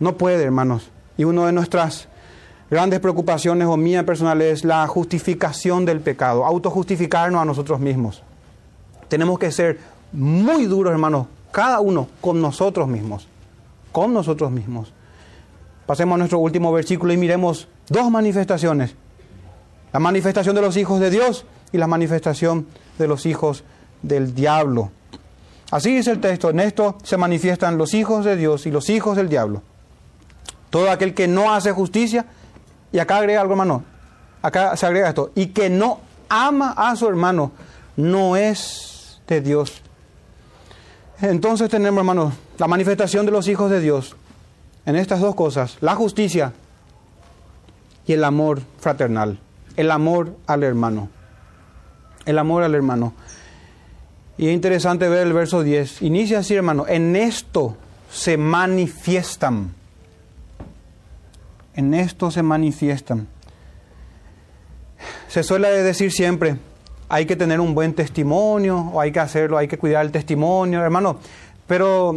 [0.00, 0.90] No puede, hermanos.
[1.16, 2.08] Y una de nuestras
[2.68, 8.22] grandes preocupaciones o mía personal es la justificación del pecado, autojustificarnos a nosotros mismos.
[9.08, 9.78] Tenemos que ser
[10.10, 13.28] muy duros, hermanos, cada uno con nosotros mismos,
[13.92, 14.92] con nosotros mismos.
[15.86, 18.96] Pasemos a nuestro último versículo y miremos dos manifestaciones.
[19.92, 22.66] La manifestación de los hijos de Dios y la manifestación
[22.98, 23.64] de los hijos
[24.02, 24.90] del diablo.
[25.70, 29.16] Así dice el texto, en esto se manifiestan los hijos de Dios y los hijos
[29.16, 29.62] del diablo.
[30.70, 32.26] Todo aquel que no hace justicia,
[32.92, 33.84] y acá agrega algo hermano,
[34.42, 37.52] acá se agrega esto, y que no ama a su hermano,
[37.96, 39.82] no es de Dios.
[41.20, 44.16] Entonces tenemos, hermanos, la manifestación de los hijos de Dios
[44.84, 46.52] en estas dos cosas, la justicia
[48.06, 49.38] y el amor fraternal,
[49.76, 51.08] el amor al hermano,
[52.26, 53.12] el amor al hermano.
[54.38, 56.02] Y es interesante ver el verso 10.
[56.02, 57.76] Inicia así, hermano, en esto
[58.10, 59.74] se manifiestan.
[61.74, 63.28] En esto se manifiestan.
[65.28, 66.56] Se suele decir siempre,
[67.08, 70.82] hay que tener un buen testimonio, o hay que hacerlo, hay que cuidar el testimonio,
[70.82, 71.18] hermano.
[71.66, 72.16] Pero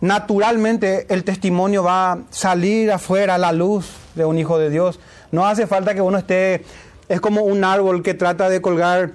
[0.00, 5.00] naturalmente el testimonio va a salir afuera a la luz de un hijo de Dios.
[5.32, 6.64] No hace falta que uno esté,
[7.08, 9.12] es como un árbol que trata de colgar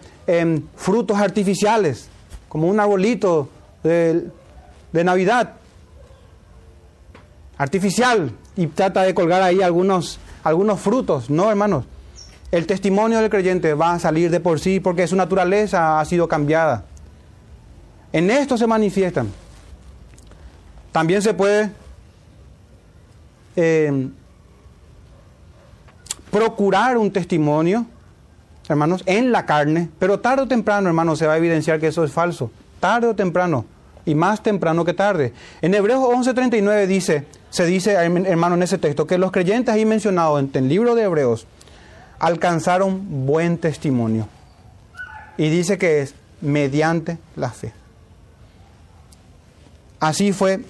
[0.76, 2.10] frutos artificiales,
[2.48, 3.50] como un arbolito
[3.84, 4.28] de,
[4.92, 5.54] de Navidad
[7.58, 11.30] artificial y trata de colgar ahí algunos, algunos frutos.
[11.30, 11.86] No, hermanos.
[12.52, 16.28] El testimonio del creyente va a salir de por sí porque su naturaleza ha sido
[16.28, 16.86] cambiada.
[18.12, 19.30] En esto se manifiestan.
[20.92, 21.70] También se puede
[23.56, 24.10] eh,
[26.32, 27.86] procurar un testimonio,
[28.70, 32.03] hermanos, en la carne, pero tarde o temprano, hermanos, se va a evidenciar que eso
[32.03, 32.51] es falso.
[32.80, 33.65] Tarde o temprano,
[34.05, 35.34] y más temprano que tarde.
[35.61, 40.39] En Hebreos 11:39 dice, se dice, hermano, en ese texto, que los creyentes ahí mencionados
[40.39, 41.47] en el libro de Hebreos,
[42.20, 44.28] alcanzaron buen testimonio.
[45.38, 47.74] Y dice que es mediante la fe.
[49.99, 50.61] Así fue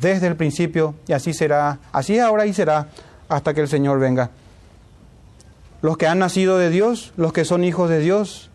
[0.00, 2.88] desde el principio y así será, así ahora y será
[3.28, 4.30] hasta que el Señor venga.
[5.82, 8.50] Los que han nacido de Dios, los que son hijos de Dios,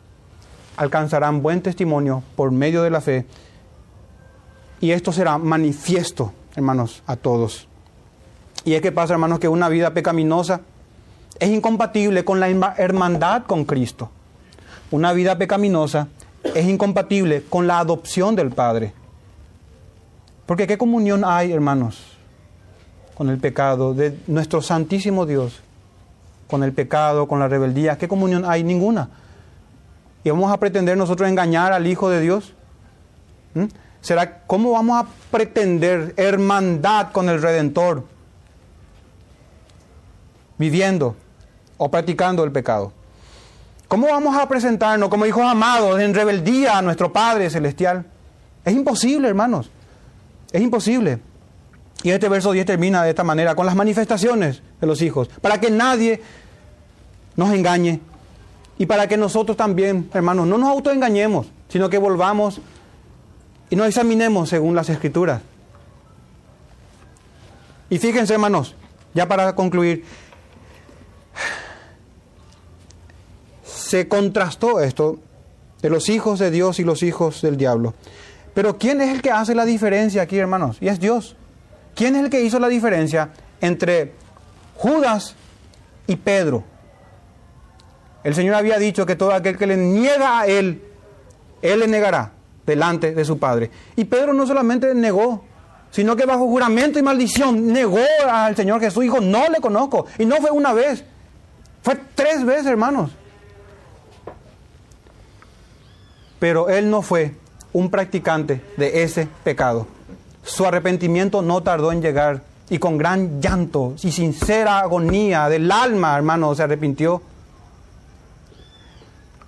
[0.78, 3.26] alcanzarán buen testimonio por medio de la fe.
[4.80, 7.68] Y esto será manifiesto, hermanos, a todos.
[8.64, 10.62] Y es que pasa, hermanos, que una vida pecaminosa
[11.40, 14.10] es incompatible con la hermandad con Cristo.
[14.92, 16.08] Una vida pecaminosa
[16.44, 18.94] es incompatible con la adopción del Padre.
[20.46, 22.18] Porque ¿qué comunión hay, hermanos,
[23.16, 25.62] con el pecado de nuestro Santísimo Dios?
[26.48, 27.98] Con el pecado, con la rebeldía.
[27.98, 28.64] ¿Qué comunión hay?
[28.64, 29.10] Ninguna.
[30.24, 32.54] ¿Y vamos a pretender nosotros engañar al Hijo de Dios?
[33.54, 33.66] ¿Mm?
[34.02, 38.04] ¿Será cómo vamos a pretender hermandad con el Redentor?
[40.58, 41.16] Viviendo
[41.78, 42.94] o practicando el pecado.
[43.88, 48.06] ¿Cómo vamos a presentarnos como hijos amados en rebeldía a nuestro Padre Celestial?
[48.64, 49.70] Es imposible, hermanos.
[50.52, 51.20] Es imposible.
[52.04, 55.60] Y este verso 10 termina de esta manera, con las manifestaciones de los hijos, para
[55.60, 56.22] que nadie
[57.36, 58.00] nos engañe
[58.78, 62.62] y para que nosotros también, hermanos, no nos autoengañemos, sino que volvamos
[63.70, 65.42] y nos examinemos según las escrituras.
[67.90, 68.76] Y fíjense, hermanos,
[69.14, 70.04] ya para concluir,
[73.64, 75.20] se contrastó esto
[75.82, 77.94] de los hijos de Dios y los hijos del diablo.
[78.54, 80.78] Pero ¿quién es el que hace la diferencia aquí, hermanos?
[80.82, 81.36] Y es Dios.
[81.96, 83.30] ¿Quién es el que hizo la diferencia
[83.62, 84.14] entre
[84.76, 85.36] Judas
[86.08, 86.64] y Pedro?
[88.24, 90.82] El Señor había dicho que todo aquel que le niega a Él,
[91.62, 92.32] Él le negará
[92.66, 93.72] delante de su Padre.
[93.96, 95.46] Y Pedro no solamente negó,
[95.92, 100.08] sino que bajo juramento y maldición negó al Señor Jesús, dijo, no le conozco.
[100.18, 101.06] Y no fue una vez,
[101.82, 103.12] fue tres veces, hermanos.
[106.40, 107.36] Pero él no fue
[107.72, 109.88] un practicante de ese pecado.
[110.46, 116.16] Su arrepentimiento no tardó en llegar y con gran llanto y sincera agonía del alma,
[116.16, 117.22] hermano, se arrepintió.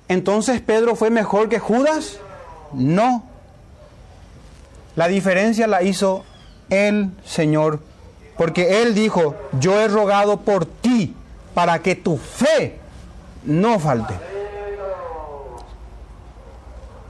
[0.08, 2.20] Entonces Pedro fue mejor que Judas?
[2.74, 3.24] No.
[4.96, 6.26] La diferencia la hizo
[6.70, 7.80] el Señor,
[8.36, 11.16] porque Él dijo, yo he rogado por ti
[11.54, 12.80] para que tu fe
[13.44, 14.16] no falte.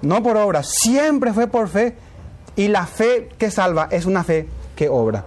[0.02, 1.96] No por obra, siempre fue por fe.
[2.58, 5.24] Y la fe que salva es una fe que obra.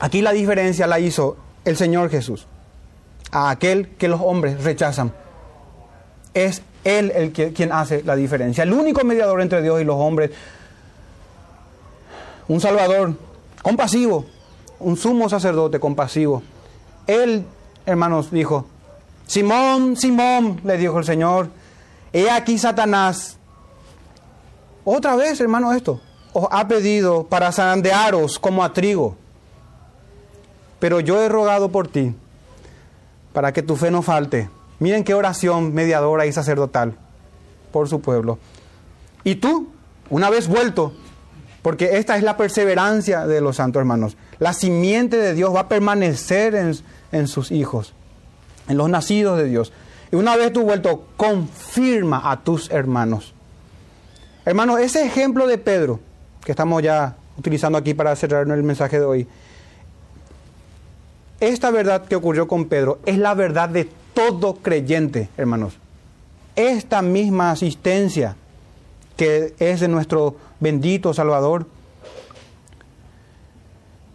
[0.00, 2.46] Aquí la diferencia la hizo el Señor Jesús.
[3.32, 5.12] A aquel que los hombres rechazan.
[6.32, 8.64] Es Él el que, quien hace la diferencia.
[8.64, 10.30] El único mediador entre Dios y los hombres.
[12.48, 13.14] Un Salvador
[13.60, 14.24] compasivo.
[14.78, 16.42] Un sumo sacerdote compasivo.
[17.06, 17.44] Él,
[17.84, 18.66] hermanos, dijo,
[19.26, 21.48] Simón, Simón, le dijo el Señor,
[22.12, 23.38] he aquí Satanás
[24.84, 26.00] otra vez, hermano, esto.
[26.32, 29.16] Os ha pedido para zarandearos como a trigo.
[30.78, 32.14] Pero yo he rogado por ti,
[33.32, 34.50] para que tu fe no falte.
[34.78, 36.96] Miren qué oración mediadora y sacerdotal
[37.70, 38.38] por su pueblo.
[39.24, 39.68] Y tú,
[40.10, 40.92] una vez vuelto,
[41.62, 45.68] porque esta es la perseverancia de los santos hermanos, la simiente de Dios va a
[45.68, 46.76] permanecer en,
[47.12, 47.94] en sus hijos,
[48.68, 49.72] en los nacidos de Dios.
[50.10, 53.34] Y una vez tú vuelto, confirma a tus hermanos.
[54.44, 56.00] Hermano, ese ejemplo de Pedro,
[56.44, 59.26] que estamos ya utilizando aquí para cerrar el mensaje de hoy,
[61.40, 65.74] esta verdad que ocurrió con Pedro es la verdad de todo creyente, hermanos.
[66.54, 68.36] Esta misma asistencia
[69.16, 71.66] que es de nuestro bendito Salvador.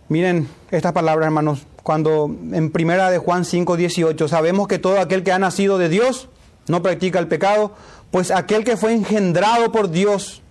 [0.09, 5.23] Miren estas palabras, hermanos, cuando en primera de Juan 5, 18, sabemos que todo aquel
[5.23, 6.29] que ha nacido de Dios
[6.67, 7.73] no practica el pecado,
[8.11, 10.41] pues aquel que fue engendrado por Dios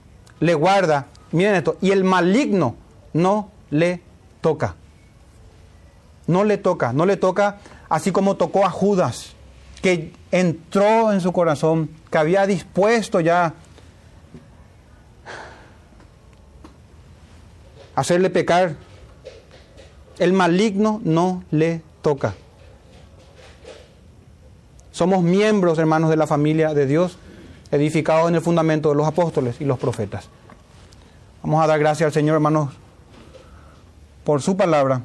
[0.40, 1.06] le guarda,
[1.36, 2.76] miren esto, y el maligno
[3.12, 4.00] no le
[4.40, 4.74] toca.
[6.26, 7.58] No le toca, no le toca
[7.88, 9.34] así como tocó a Judas,
[9.82, 13.54] que entró en su corazón, que había dispuesto ya
[17.94, 18.74] hacerle pecar.
[20.18, 22.34] El maligno no le toca.
[24.90, 27.18] Somos miembros, hermanos, de la familia de Dios
[27.70, 30.28] edificado en el fundamento de los apóstoles y los profetas.
[31.46, 32.70] Vamos a dar gracias al Señor, hermanos,
[34.24, 35.02] por su palabra.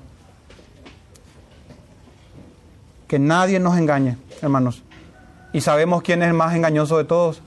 [3.08, 4.82] Que nadie nos engañe, hermanos.
[5.54, 7.44] Y sabemos quién es el más engañoso de todos.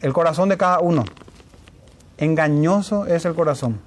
[0.00, 1.04] El corazón de cada uno.
[2.18, 3.78] Engañoso es el corazón.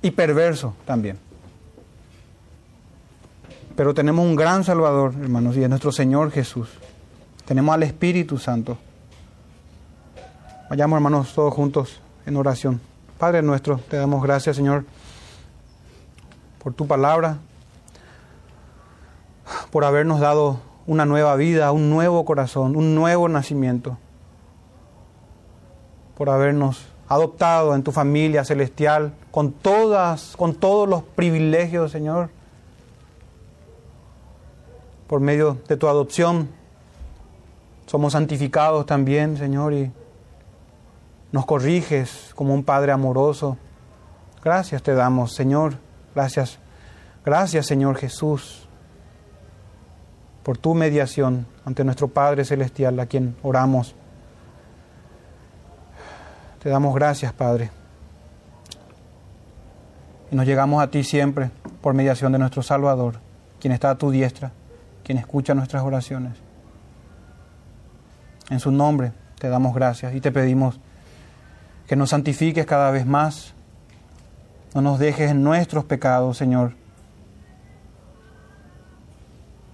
[0.00, 1.18] Y perverso también.
[3.74, 6.68] Pero tenemos un gran Salvador, hermanos, y es nuestro Señor Jesús.
[7.46, 8.78] Tenemos al Espíritu Santo.
[10.72, 12.80] Vayamos, hermanos, todos juntos en oración.
[13.18, 14.86] Padre nuestro, te damos gracias, Señor,
[16.64, 17.36] por tu palabra,
[19.70, 23.98] por habernos dado una nueva vida, un nuevo corazón, un nuevo nacimiento,
[26.16, 32.30] por habernos adoptado en tu familia celestial con todas con todos los privilegios, Señor,
[35.06, 36.48] por medio de tu adopción
[37.84, 39.92] somos santificados también, Señor, y
[41.32, 43.56] nos corriges como un Padre amoroso.
[44.44, 45.74] Gracias te damos, Señor.
[46.14, 46.58] Gracias.
[47.24, 48.68] Gracias, Señor Jesús,
[50.42, 53.94] por tu mediación ante nuestro Padre Celestial, a quien oramos.
[56.60, 57.70] Te damos gracias, Padre.
[60.30, 63.20] Y nos llegamos a ti siempre por mediación de nuestro Salvador,
[63.60, 64.50] quien está a tu diestra,
[65.04, 66.32] quien escucha nuestras oraciones.
[68.50, 70.80] En su nombre te damos gracias y te pedimos
[71.92, 73.52] que nos santifiques cada vez más.
[74.74, 76.72] No nos dejes en nuestros pecados, Señor.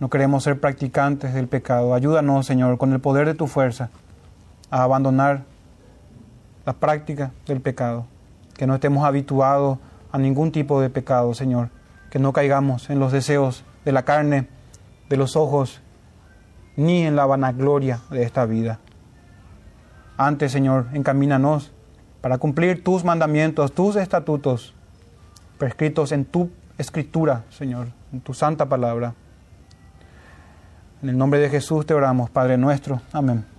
[0.01, 1.95] No queremos ser practicantes del pecado.
[1.95, 3.91] Ayúdanos, Señor, con el poder de tu fuerza
[4.69, 5.45] a abandonar
[6.67, 8.05] la práctica del pecado.
[8.57, 9.79] Que no estemos habituados
[10.11, 11.69] a ningún tipo de pecado, Señor.
[12.11, 14.49] Que no caigamos en los deseos de la carne,
[15.09, 15.83] de los ojos
[16.75, 18.81] ni en la vanagloria de esta vida.
[20.17, 21.78] Antes, Señor, encamínanos
[22.21, 24.75] para cumplir tus mandamientos, tus estatutos,
[25.59, 29.15] prescritos en tu escritura, Señor, en tu santa palabra.
[31.03, 33.01] En el nombre de Jesús te oramos, Padre nuestro.
[33.13, 33.58] Amén.